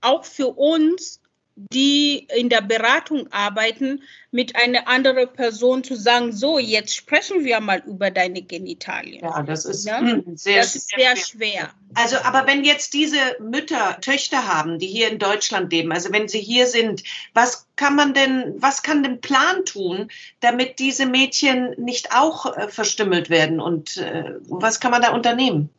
auch 0.01 0.25
für 0.25 0.47
uns 0.47 1.21
die 1.55 2.27
in 2.35 2.49
der 2.49 2.61
Beratung 2.61 3.31
arbeiten, 3.31 4.03
mit 4.31 4.57
einer 4.57 4.89
anderen 4.89 5.31
Person 5.31 5.85
zu 5.85 5.95
sagen, 5.95 6.33
so, 6.33 6.59
jetzt 6.59 6.93
sprechen 6.93 7.45
wir 7.45 7.61
mal 7.61 7.81
über 7.87 8.11
deine 8.11 8.41
Genitalien. 8.41 9.23
Ja, 9.23 9.41
das 9.41 9.63
ist, 9.63 9.85
ja? 9.85 9.99
Hm, 9.99 10.35
sehr, 10.35 10.57
das 10.57 10.75
ist 10.75 10.91
sehr 10.93 11.15
schwer. 11.15 11.69
Also, 11.93 12.17
aber 12.17 12.45
wenn 12.45 12.65
jetzt 12.65 12.93
diese 12.93 13.19
Mütter 13.39 13.97
Töchter 14.01 14.45
haben, 14.45 14.79
die 14.79 14.87
hier 14.87 15.09
in 15.09 15.17
Deutschland 15.17 15.71
leben, 15.71 15.93
also 15.93 16.11
wenn 16.11 16.27
sie 16.27 16.41
hier 16.41 16.67
sind, 16.67 17.03
was 17.33 17.67
kann 17.77 17.95
man 17.95 18.13
denn, 18.13 18.55
was 18.57 18.83
kann 18.83 19.01
denn 19.01 19.21
Plan 19.21 19.63
tun, 19.63 20.09
damit 20.41 20.79
diese 20.79 21.05
Mädchen 21.05 21.73
nicht 21.77 22.13
auch 22.13 22.57
äh, 22.57 22.67
verstümmelt 22.67 23.29
werden 23.29 23.61
und 23.61 23.95
äh, 23.95 24.33
was 24.49 24.81
kann 24.81 24.91
man 24.91 25.01
da 25.01 25.13
unternehmen? 25.13 25.69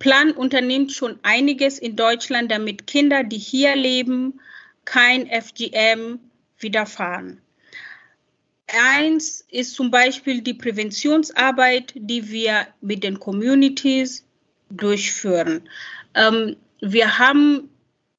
Plan 0.00 0.32
unternimmt 0.32 0.92
schon 0.92 1.20
einiges 1.22 1.78
in 1.78 1.94
Deutschland, 1.94 2.50
damit 2.50 2.88
Kinder, 2.88 3.22
die 3.22 3.38
hier 3.38 3.76
leben, 3.76 4.40
kein 4.84 5.26
FGM 5.26 6.18
widerfahren. 6.58 7.40
Eins 8.66 9.44
ist 9.50 9.74
zum 9.74 9.90
Beispiel 9.90 10.40
die 10.40 10.54
Präventionsarbeit, 10.54 11.92
die 11.96 12.30
wir 12.30 12.66
mit 12.80 13.04
den 13.04 13.20
Communities 13.20 14.26
durchführen. 14.70 15.68
Ähm, 16.14 16.56
wir 16.80 17.18
haben 17.18 17.68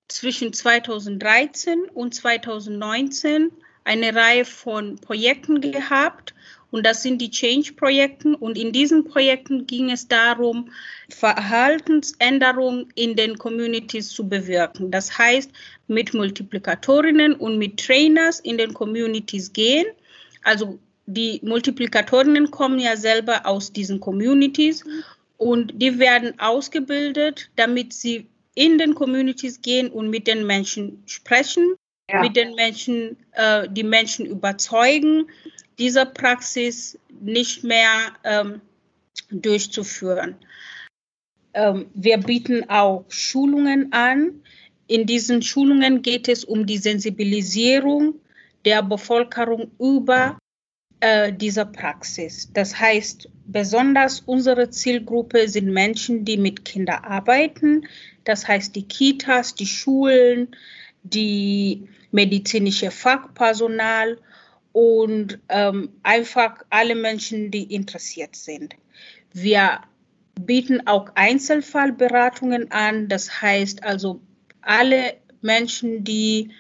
zwischen 0.08 0.54
2013 0.54 1.86
und 1.94 2.14
2019 2.14 3.52
eine 3.84 4.16
Reihe 4.16 4.46
von 4.46 4.98
Projekten 4.98 5.62
gehabt, 5.62 6.36
und 6.76 6.86
das 6.86 7.04
sind 7.04 7.22
die 7.22 7.32
Change-Projekte. 7.32 8.36
Und 8.36 8.58
in 8.58 8.74
diesen 8.74 9.06
Projekten 9.06 9.66
ging 9.66 9.92
es 9.92 10.10
darum, 10.10 10.74
Verhaltensänderungen 11.10 12.92
in 12.96 13.16
den 13.16 13.38
Communities 13.38 14.10
zu 14.10 14.28
bewirken. 14.28 14.92
Das 14.92 15.18
heißt, 15.18 15.52
mit 15.88 16.14
Multiplikatorinnen 16.14 17.34
und 17.34 17.58
mit 17.58 17.78
Trainers 17.78 18.40
in 18.40 18.58
den 18.58 18.74
Communities 18.74 19.54
gehen. 19.54 19.86
Also 20.44 20.80
die 21.06 21.40
Multiplikatorinnen 21.44 22.52
kommen 22.52 22.80
ja 22.80 22.98
selber 22.98 23.46
aus 23.46 23.72
diesen 23.72 24.00
Communities 24.00 24.84
und 25.38 25.74
die 25.76 26.00
werden 26.00 26.40
ausgebildet, 26.40 27.50
damit 27.56 27.94
sie 27.94 28.28
in 28.56 28.78
den 28.78 28.96
Communities 28.96 29.62
gehen 29.62 29.90
und 29.90 30.10
mit 30.10 30.28
den 30.28 30.48
Menschen 30.48 31.04
sprechen, 31.06 31.76
ja. 32.10 32.22
mit 32.22 32.36
den 32.36 32.56
Menschen, 32.56 33.18
äh, 33.34 33.68
die 33.70 33.84
Menschen 33.84 34.26
überzeugen, 34.26 35.28
diese 35.78 36.06
Praxis 36.06 36.98
nicht 37.20 37.64
mehr 37.64 38.14
ähm, 38.24 38.62
durchzuführen. 39.30 40.36
Ähm, 41.54 41.88
wir 41.94 42.18
bieten 42.18 42.70
auch 42.70 43.06
Schulungen 43.10 43.92
an. 43.92 44.42
In 44.88 45.06
diesen 45.06 45.42
Schulungen 45.42 46.02
geht 46.02 46.28
es 46.28 46.44
um 46.44 46.66
die 46.66 46.78
Sensibilisierung 46.78 48.20
der 48.66 48.84
Bevölkerung 48.84 49.72
über 49.80 50.38
äh, 51.00 51.34
diese 51.34 51.66
Praxis. 51.66 52.50
Das 52.54 52.80
heißt, 52.80 53.30
besonders 53.46 54.22
unsere 54.22 54.70
Zielgruppe 54.70 55.48
sind 55.50 55.72
Menschen, 55.72 56.26
die 56.26 56.38
mit 56.38 56.66
Kindern 56.66 57.04
arbeiten. 57.04 57.88
Das 58.24 58.48
heißt, 58.48 58.76
die 58.76 58.88
Kitas, 58.88 59.56
die 59.56 59.68
Schulen, 59.68 60.56
die 61.04 61.88
medizinische 62.12 62.92
Fachpersonal 62.92 64.18
und 64.72 65.40
ähm, 65.50 65.90
einfach 66.04 66.64
alle 66.70 66.96
Menschen, 66.96 67.52
die 67.52 67.74
interessiert 67.74 68.36
sind. 68.36 68.76
Wir 69.32 69.82
bieten 70.40 70.88
auch 70.88 71.10
Einzelfallberatungen 71.16 72.72
an, 72.72 73.08
das 73.08 73.42
heißt 73.42 73.84
also 73.84 74.22
alle 74.66 75.16
Menschen, 75.42 76.04
die 76.04 76.52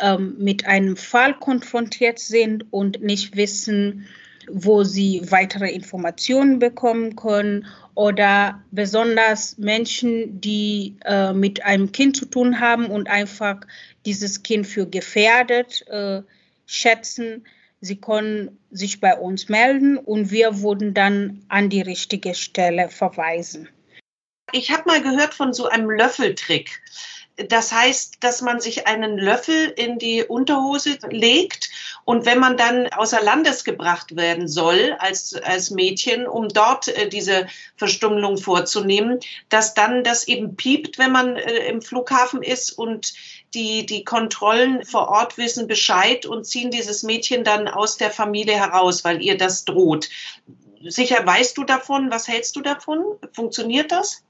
ähm, 0.00 0.36
mit 0.38 0.66
einem 0.66 0.96
Fall 0.96 1.38
konfrontiert 1.38 2.18
sind 2.18 2.66
und 2.70 3.02
nicht 3.02 3.36
wissen, 3.36 4.06
wo 4.50 4.82
sie 4.82 5.22
weitere 5.30 5.70
Informationen 5.70 6.58
bekommen 6.58 7.14
können 7.14 7.66
oder 7.94 8.62
besonders 8.70 9.58
Menschen, 9.58 10.40
die 10.40 10.96
äh, 11.04 11.32
mit 11.32 11.64
einem 11.64 11.92
Kind 11.92 12.16
zu 12.16 12.24
tun 12.24 12.58
haben 12.58 12.86
und 12.86 13.08
einfach 13.08 13.60
dieses 14.06 14.42
Kind 14.42 14.66
für 14.66 14.88
gefährdet 14.88 15.86
äh, 15.88 16.22
schätzen 16.66 17.44
Sie 17.80 17.96
können 17.96 18.58
sich 18.70 19.00
bei 19.00 19.16
uns 19.16 19.48
melden 19.48 19.96
und 19.96 20.30
wir 20.30 20.60
würden 20.60 20.92
dann 20.92 21.42
an 21.48 21.70
die 21.70 21.80
richtige 21.80 22.34
Stelle 22.34 22.90
verweisen. 22.90 23.70
Ich 24.52 24.70
habe 24.70 24.82
mal 24.86 25.00
gehört 25.00 25.32
von 25.32 25.54
so 25.54 25.66
einem 25.66 25.90
Löffeltrick. 25.90 26.82
Das 27.48 27.72
heißt, 27.72 28.16
dass 28.20 28.42
man 28.42 28.60
sich 28.60 28.86
einen 28.86 29.16
Löffel 29.16 29.72
in 29.76 29.98
die 29.98 30.24
Unterhose 30.24 30.98
legt 31.10 31.70
und 32.04 32.26
wenn 32.26 32.38
man 32.38 32.56
dann 32.56 32.88
außer 32.88 33.22
Landes 33.22 33.64
gebracht 33.64 34.16
werden 34.16 34.48
soll 34.48 34.96
als, 34.98 35.34
als 35.34 35.70
Mädchen, 35.70 36.26
um 36.26 36.48
dort 36.48 36.88
äh, 36.88 37.08
diese 37.08 37.46
Verstümmelung 37.76 38.36
vorzunehmen, 38.36 39.20
dass 39.48 39.74
dann 39.74 40.04
das 40.04 40.28
eben 40.28 40.56
piept, 40.56 40.98
wenn 40.98 41.12
man 41.12 41.36
äh, 41.36 41.68
im 41.68 41.80
Flughafen 41.80 42.42
ist 42.42 42.72
und 42.72 43.14
die, 43.54 43.86
die 43.86 44.04
Kontrollen 44.04 44.84
vor 44.84 45.08
Ort 45.08 45.38
wissen 45.38 45.66
Bescheid 45.66 46.26
und 46.26 46.44
ziehen 46.44 46.70
dieses 46.70 47.02
Mädchen 47.02 47.44
dann 47.44 47.68
aus 47.68 47.96
der 47.96 48.10
Familie 48.10 48.54
heraus, 48.54 49.04
weil 49.04 49.22
ihr 49.22 49.36
das 49.36 49.64
droht. 49.64 50.08
Sicher 50.82 51.24
weißt 51.24 51.56
du 51.56 51.64
davon, 51.64 52.10
was 52.10 52.28
hältst 52.28 52.56
du 52.56 52.60
davon? 52.60 53.04
Funktioniert 53.32 53.92
das? 53.92 54.22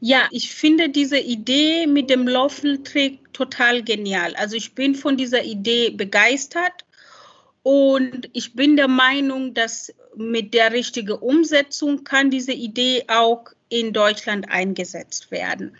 Ja, 0.00 0.28
ich 0.30 0.52
finde 0.52 0.88
diese 0.88 1.18
Idee 1.18 1.86
mit 1.86 2.08
dem 2.08 2.26
Löffeltrick 2.26 3.32
total 3.34 3.82
genial. 3.82 4.34
Also 4.36 4.56
ich 4.56 4.74
bin 4.74 4.94
von 4.94 5.16
dieser 5.16 5.44
Idee 5.44 5.90
begeistert 5.90 6.84
und 7.62 8.30
ich 8.32 8.54
bin 8.54 8.76
der 8.76 8.88
Meinung, 8.88 9.52
dass 9.52 9.92
mit 10.16 10.54
der 10.54 10.72
richtigen 10.72 11.12
Umsetzung 11.12 12.04
kann 12.04 12.30
diese 12.30 12.52
Idee 12.52 13.04
auch 13.08 13.44
in 13.68 13.92
Deutschland 13.92 14.50
eingesetzt 14.50 15.30
werden. 15.30 15.76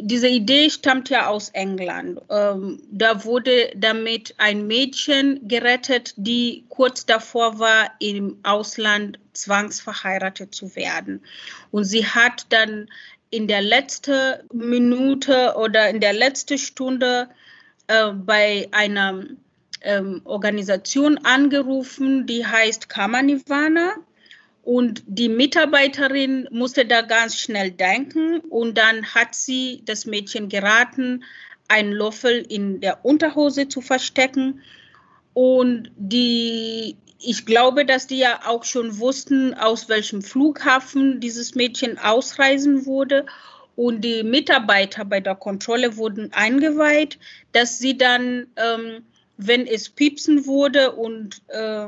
Diese 0.00 0.28
Idee 0.28 0.68
stammt 0.68 1.08
ja 1.08 1.28
aus 1.28 1.48
England. 1.50 2.20
Ähm, 2.28 2.82
da 2.90 3.24
wurde 3.24 3.72
damit 3.74 4.34
ein 4.36 4.66
Mädchen 4.66 5.48
gerettet, 5.48 6.12
die 6.16 6.64
kurz 6.68 7.06
davor 7.06 7.58
war, 7.58 7.90
im 7.98 8.38
Ausland 8.42 9.18
zwangsverheiratet 9.32 10.54
zu 10.54 10.76
werden. 10.76 11.22
Und 11.70 11.84
sie 11.84 12.06
hat 12.06 12.46
dann 12.50 12.88
in 13.34 13.48
der 13.48 13.62
letzten 13.62 14.34
Minute 14.52 15.54
oder 15.56 15.90
in 15.90 15.98
der 15.98 16.12
letzten 16.12 16.56
Stunde 16.56 17.28
äh, 17.88 18.12
bei 18.12 18.68
einer 18.70 19.24
ähm, 19.80 20.20
Organisation 20.24 21.18
angerufen, 21.18 22.26
die 22.26 22.46
heißt 22.46 22.88
Kamanivana. 22.88 23.94
Und 24.62 25.02
die 25.06 25.28
Mitarbeiterin 25.28 26.46
musste 26.52 26.86
da 26.86 27.02
ganz 27.02 27.36
schnell 27.36 27.72
denken 27.72 28.38
und 28.48 28.78
dann 28.78 29.04
hat 29.04 29.34
sie 29.34 29.82
das 29.84 30.06
Mädchen 30.06 30.48
geraten, 30.48 31.24
einen 31.66 31.92
Löffel 31.92 32.46
in 32.48 32.80
der 32.80 33.04
Unterhose 33.04 33.68
zu 33.68 33.80
verstecken. 33.80 34.62
Und 35.34 35.90
die, 35.96 36.96
ich 37.24 37.46
glaube, 37.46 37.84
dass 37.84 38.06
die 38.06 38.18
ja 38.18 38.40
auch 38.46 38.64
schon 38.64 38.98
wussten, 38.98 39.54
aus 39.54 39.88
welchem 39.88 40.22
Flughafen 40.22 41.20
dieses 41.20 41.54
Mädchen 41.54 41.98
ausreisen 41.98 42.86
würde. 42.86 43.26
Und 43.76 44.02
die 44.02 44.22
Mitarbeiter 44.22 45.04
bei 45.04 45.20
der 45.20 45.34
Kontrolle 45.34 45.96
wurden 45.96 46.32
eingeweiht, 46.32 47.18
dass 47.52 47.78
sie 47.78 47.98
dann, 47.98 48.46
ähm, 48.56 49.02
wenn 49.36 49.66
es 49.66 49.88
piepsen 49.88 50.46
wurde 50.46 50.92
und 50.92 51.42
äh, 51.48 51.86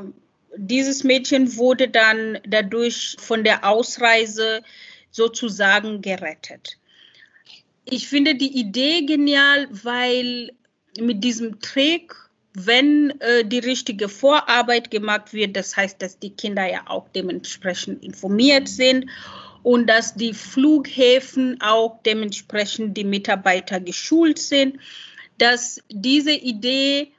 dieses 0.57 1.03
Mädchen 1.03 1.55
wurde 1.55 1.87
dann 1.87 2.39
dadurch 2.45 3.15
von 3.19 3.43
der 3.43 3.65
Ausreise 3.65 4.63
sozusagen 5.11 6.01
gerettet. 6.01 6.77
Ich 7.85 8.07
finde 8.07 8.35
die 8.35 8.59
Idee 8.59 9.05
genial, 9.05 9.67
weil 9.71 10.51
mit 10.99 11.23
diesem 11.23 11.59
Trick, 11.61 12.13
wenn 12.59 13.13
äh, 13.21 13.45
die 13.45 13.59
richtige 13.59 14.09
Vorarbeit 14.09 14.89
gemacht 14.89 15.31
wird, 15.31 15.55
das 15.55 15.77
heißt, 15.77 16.01
dass 16.01 16.17
die 16.17 16.31
Kinder 16.31 16.65
ja 16.67 16.81
auch 16.87 17.07
dementsprechend 17.09 18.03
informiert 18.03 18.67
sind 18.67 19.05
und 19.61 19.85
dass 19.87 20.15
die 20.15 20.33
Flughäfen 20.33 21.61
auch 21.61 22.01
dementsprechend 22.03 22.97
die 22.97 23.03
Mitarbeiter 23.03 23.79
geschult 23.79 24.39
sind, 24.39 24.79
dass 25.37 25.83
diese 25.91 26.31
Idee 26.31 27.11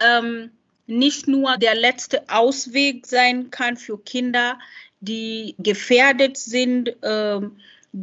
ähm, 0.00 0.50
nicht 0.86 1.28
nur 1.28 1.58
der 1.58 1.74
letzte 1.74 2.26
Ausweg 2.30 3.06
sein 3.06 3.50
kann 3.50 3.76
für 3.76 3.98
Kinder, 3.98 4.58
die 5.00 5.56
gefährdet 5.58 6.38
sind, 6.38 6.88
äh, 7.02 7.40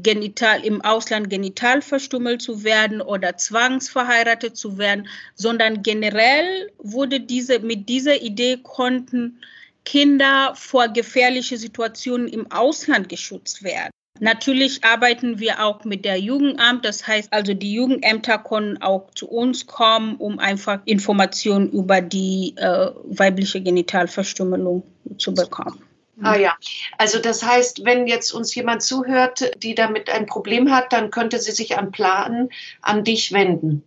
genital 0.01 0.65
im 0.65 0.81
Ausland 0.81 1.29
genital 1.29 1.81
verstümmelt 1.81 2.41
zu 2.41 2.63
werden 2.63 3.01
oder 3.01 3.37
zwangsverheiratet 3.37 4.57
zu 4.57 4.77
werden, 4.77 5.07
sondern 5.35 5.83
generell 5.83 6.71
wurde 6.79 7.19
diese 7.19 7.59
mit 7.59 7.89
dieser 7.89 8.21
Idee 8.21 8.57
konnten 8.63 9.39
Kinder 9.85 10.53
vor 10.55 10.87
gefährliche 10.87 11.57
Situationen 11.57 12.27
im 12.27 12.51
Ausland 12.51 13.09
geschützt 13.09 13.63
werden. 13.63 13.91
Natürlich 14.19 14.83
arbeiten 14.83 15.39
wir 15.39 15.63
auch 15.63 15.83
mit 15.83 16.05
der 16.05 16.17
Jugendamt. 16.17 16.85
Das 16.85 17.05
heißt 17.05 17.33
also, 17.33 17.53
die 17.53 17.73
Jugendämter 17.73 18.37
können 18.37 18.81
auch 18.81 19.11
zu 19.11 19.27
uns 19.27 19.65
kommen, 19.67 20.15
um 20.15 20.39
einfach 20.39 20.79
Informationen 20.85 21.69
über 21.71 21.99
die 21.99 22.53
äh, 22.55 22.91
weibliche 23.03 23.61
Genitalverstümmelung 23.61 24.83
zu 25.17 25.33
bekommen. 25.33 25.81
Ah 26.21 26.35
ja, 26.35 26.55
also 26.97 27.19
das 27.19 27.43
heißt, 27.43 27.85
wenn 27.85 28.07
jetzt 28.07 28.31
uns 28.31 28.53
jemand 28.53 28.83
zuhört, 28.83 29.51
die 29.57 29.73
damit 29.73 30.09
ein 30.09 30.25
Problem 30.27 30.71
hat, 30.71 30.93
dann 30.93 31.09
könnte 31.09 31.39
sie 31.39 31.51
sich 31.51 31.77
an 31.77 31.91
Plan 31.91 32.49
an 32.81 33.03
dich 33.03 33.31
wenden. 33.31 33.83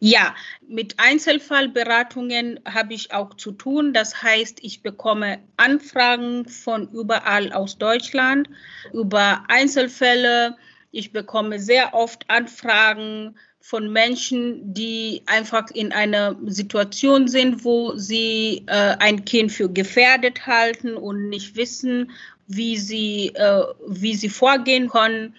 Ja, 0.00 0.34
mit 0.66 0.98
Einzelfallberatungen 0.98 2.60
habe 2.64 2.94
ich 2.94 3.12
auch 3.12 3.34
zu 3.34 3.52
tun. 3.52 3.92
Das 3.92 4.22
heißt, 4.22 4.58
ich 4.62 4.82
bekomme 4.82 5.38
Anfragen 5.56 6.48
von 6.48 6.90
überall 6.90 7.52
aus 7.52 7.78
Deutschland 7.78 8.48
über 8.92 9.44
Einzelfälle. 9.48 10.56
Ich 10.90 11.12
bekomme 11.12 11.60
sehr 11.60 11.94
oft 11.94 12.28
Anfragen 12.28 13.36
von 13.60 13.92
Menschen, 13.92 14.72
die 14.72 15.22
einfach 15.26 15.70
in 15.70 15.92
einer 15.92 16.36
Situation 16.46 17.28
sind, 17.28 17.64
wo 17.64 17.94
sie 17.94 18.64
äh, 18.66 18.96
ein 18.98 19.24
Kind 19.24 19.52
für 19.52 19.70
gefährdet 19.70 20.46
halten 20.46 20.96
und 20.96 21.28
nicht 21.28 21.56
wissen, 21.56 22.10
wie 22.46 22.78
sie, 22.78 23.28
äh, 23.34 23.62
wie 23.86 24.14
sie 24.14 24.30
vorgehen 24.30 24.88
können. 24.88 25.36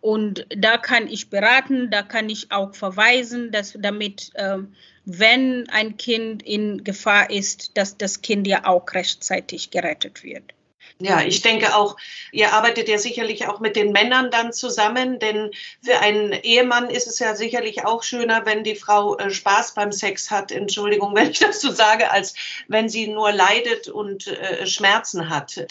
Und 0.00 0.46
da 0.54 0.78
kann 0.78 1.06
ich 1.08 1.30
beraten, 1.30 1.90
da 1.90 2.02
kann 2.02 2.28
ich 2.28 2.50
auch 2.50 2.74
verweisen, 2.74 3.50
dass 3.52 3.76
damit, 3.78 4.30
äh, 4.34 4.58
wenn 5.04 5.68
ein 5.70 5.96
Kind 5.96 6.42
in 6.42 6.84
Gefahr 6.84 7.30
ist, 7.30 7.76
dass 7.76 7.96
das 7.96 8.20
Kind 8.20 8.46
ja 8.46 8.66
auch 8.66 8.84
rechtzeitig 8.92 9.70
gerettet 9.70 10.24
wird. 10.24 10.54
Ja, 11.02 11.22
ich 11.22 11.40
denke 11.40 11.74
auch, 11.74 11.96
ihr 12.30 12.52
arbeitet 12.52 12.86
ja 12.88 12.98
sicherlich 12.98 13.48
auch 13.48 13.58
mit 13.58 13.74
den 13.74 13.90
Männern 13.90 14.30
dann 14.30 14.52
zusammen, 14.52 15.18
denn 15.18 15.50
für 15.82 15.98
einen 16.00 16.32
Ehemann 16.32 16.90
ist 16.90 17.06
es 17.06 17.18
ja 17.18 17.34
sicherlich 17.34 17.86
auch 17.86 18.02
schöner, 18.02 18.44
wenn 18.44 18.64
die 18.64 18.74
Frau 18.74 19.16
äh, 19.16 19.30
Spaß 19.30 19.72
beim 19.72 19.92
Sex 19.92 20.30
hat, 20.30 20.52
Entschuldigung, 20.52 21.14
wenn 21.16 21.30
ich 21.30 21.38
das 21.38 21.62
so 21.62 21.72
sage, 21.72 22.10
als 22.10 22.34
wenn 22.68 22.90
sie 22.90 23.08
nur 23.08 23.32
leidet 23.32 23.88
und 23.88 24.26
äh, 24.26 24.66
Schmerzen 24.66 25.30
hat. 25.30 25.66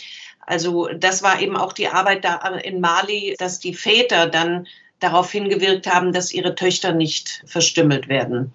Also 0.48 0.88
das 0.88 1.22
war 1.22 1.40
eben 1.40 1.56
auch 1.56 1.74
die 1.74 1.90
Arbeit 1.90 2.26
da 2.26 2.38
in 2.64 2.82
Mali, 2.82 3.36
dass 3.38 3.60
die 3.60 3.76
Väter 3.76 4.26
dann 4.26 4.68
darauf 5.00 5.32
hingewirkt 5.32 5.86
haben, 5.86 6.12
dass 6.12 6.34
ihre 6.34 6.56
Töchter 6.56 6.92
nicht 6.92 7.44
verstümmelt 7.46 8.08
werden. 8.08 8.52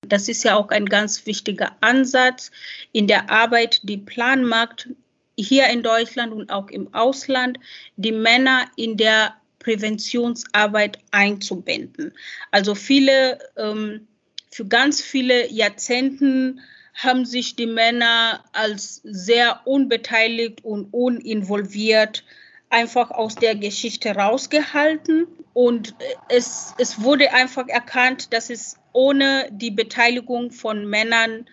Das 0.00 0.28
ist 0.28 0.42
ja 0.42 0.56
auch 0.56 0.70
ein 0.70 0.86
ganz 0.86 1.26
wichtiger 1.26 1.76
Ansatz 1.80 2.50
in 2.90 3.06
der 3.06 3.30
Arbeit, 3.30 3.80
die 3.84 3.98
Planmarkt 3.98 4.88
hier 5.36 5.68
in 5.68 5.82
Deutschland 5.82 6.32
und 6.32 6.50
auch 6.50 6.68
im 6.68 6.92
Ausland, 6.94 7.58
die 7.96 8.12
Männer 8.12 8.66
in 8.76 8.96
der 8.96 9.34
Präventionsarbeit 9.58 10.98
einzubinden. 11.10 12.12
Also 12.50 12.74
viele, 12.74 13.38
ähm, 13.56 14.06
für 14.50 14.66
ganz 14.66 15.00
viele 15.00 15.50
Jahrzehnten 15.50 16.60
haben 16.94 17.24
sich 17.24 17.56
die 17.56 17.66
Männer 17.66 18.44
als 18.52 19.00
sehr 19.04 19.60
unbeteiligt 19.64 20.64
und 20.64 20.92
uninvolviert 20.92 22.24
einfach 22.68 23.10
aus 23.10 23.34
der 23.34 23.54
Geschichte 23.54 24.14
rausgehalten. 24.14 25.26
Und 25.54 25.94
es, 26.28 26.74
es 26.78 27.02
wurde 27.02 27.32
einfach 27.32 27.68
erkannt, 27.68 28.32
dass 28.32 28.50
es 28.50 28.76
ohne 28.92 29.48
die 29.52 29.70
Beteiligung 29.70 30.50
von 30.50 30.86
Männern 30.86 31.46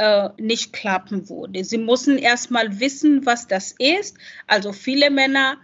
äh, 0.00 0.30
nicht 0.38 0.72
klappen 0.72 1.28
würde. 1.28 1.62
Sie 1.62 1.76
müssen 1.76 2.16
erstmal 2.16 2.80
wissen, 2.80 3.26
was 3.26 3.46
das 3.46 3.74
ist. 3.78 4.16
Also 4.46 4.72
viele 4.72 5.10
Männer 5.10 5.58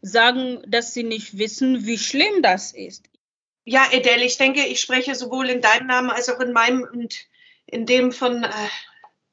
sagen, 0.00 0.62
dass 0.66 0.94
sie 0.94 1.02
nicht 1.02 1.36
wissen, 1.36 1.84
wie 1.84 1.98
schlimm 1.98 2.40
das 2.42 2.72
ist. 2.72 3.10
Ja, 3.64 3.86
Edel, 3.92 4.22
ich 4.22 4.38
denke, 4.38 4.64
ich 4.64 4.80
spreche 4.80 5.14
sowohl 5.14 5.50
in 5.50 5.60
deinem 5.60 5.88
Namen 5.88 6.08
als 6.08 6.30
auch 6.30 6.40
in 6.40 6.52
meinem 6.52 6.88
und 6.90 7.14
in 7.66 7.84
dem 7.84 8.12
von 8.12 8.44
äh, 8.44 8.48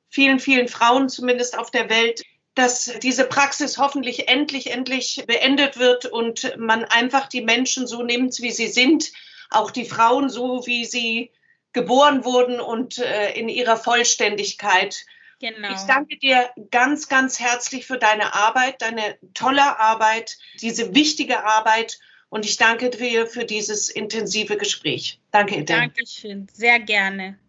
vielen, 0.09 0.39
vielen 0.39 0.67
Frauen 0.67 1.07
zumindest 1.07 1.57
auf 1.57 1.71
der 1.71 1.89
Welt, 1.89 2.21
dass 2.53 2.91
diese 3.01 3.23
Praxis 3.23 3.77
hoffentlich 3.77 4.27
endlich, 4.27 4.71
endlich 4.71 5.23
beendet 5.25 5.79
wird 5.79 6.05
und 6.05 6.53
man 6.57 6.83
einfach 6.83 7.29
die 7.29 7.41
Menschen 7.41 7.87
so 7.87 8.03
nimmt, 8.03 8.41
wie 8.41 8.51
sie 8.51 8.67
sind, 8.67 9.13
auch 9.51 9.71
die 9.71 9.85
Frauen 9.85 10.29
so, 10.29 10.65
wie 10.65 10.83
sie 10.83 11.31
geboren 11.73 12.25
wurden 12.25 12.59
und 12.59 12.97
äh, 12.97 13.33
in 13.33 13.49
ihrer 13.49 13.77
Vollständigkeit. 13.77 15.05
Genau. 15.39 15.73
Ich 15.73 15.81
danke 15.81 16.17
dir 16.17 16.49
ganz, 16.69 17.07
ganz 17.07 17.39
herzlich 17.39 17.87
für 17.87 17.97
deine 17.97 18.33
Arbeit, 18.33 18.81
deine 18.81 19.17
tolle 19.33 19.79
Arbeit, 19.79 20.37
diese 20.61 20.93
wichtige 20.93 21.45
Arbeit. 21.45 21.97
Und 22.29 22.45
ich 22.45 22.57
danke 22.57 22.89
dir 22.89 23.25
für 23.25 23.45
dieses 23.45 23.87
intensive 23.89 24.57
Gespräch. 24.57 25.19
Danke, 25.31 25.55
Edel. 25.55 25.77
Dankeschön, 25.77 26.47
sehr 26.53 26.79
gerne. 26.79 27.39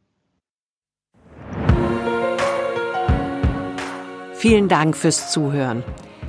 Vielen 4.35 4.69
Dank 4.69 4.97
fürs 4.97 5.33
Zuhören. 5.33 5.85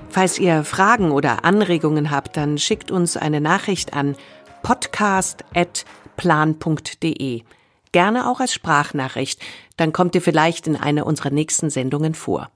Falls 0.10 0.38
ihr 0.38 0.66
Fragen 0.66 1.12
oder 1.12 1.46
Anregungen 1.46 2.12
habt, 2.12 2.36
dann 2.36 2.58
schickt 2.58 2.92
uns 2.92 3.16
eine 3.16 3.40
Nachricht 3.40 3.94
an 3.94 4.18
podcast.plan.de. 4.64 7.44
Gerne 7.92 8.30
auch 8.30 8.40
als 8.40 8.54
Sprachnachricht, 8.54 9.42
dann 9.78 9.94
kommt 9.94 10.16
ihr 10.16 10.22
vielleicht 10.22 10.68
in 10.68 10.76
einer 10.76 11.06
unserer 11.06 11.30
nächsten 11.30 11.70
Sendungen 11.70 12.14
vor. 12.14 12.50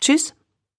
Tschüss. 0.00 0.34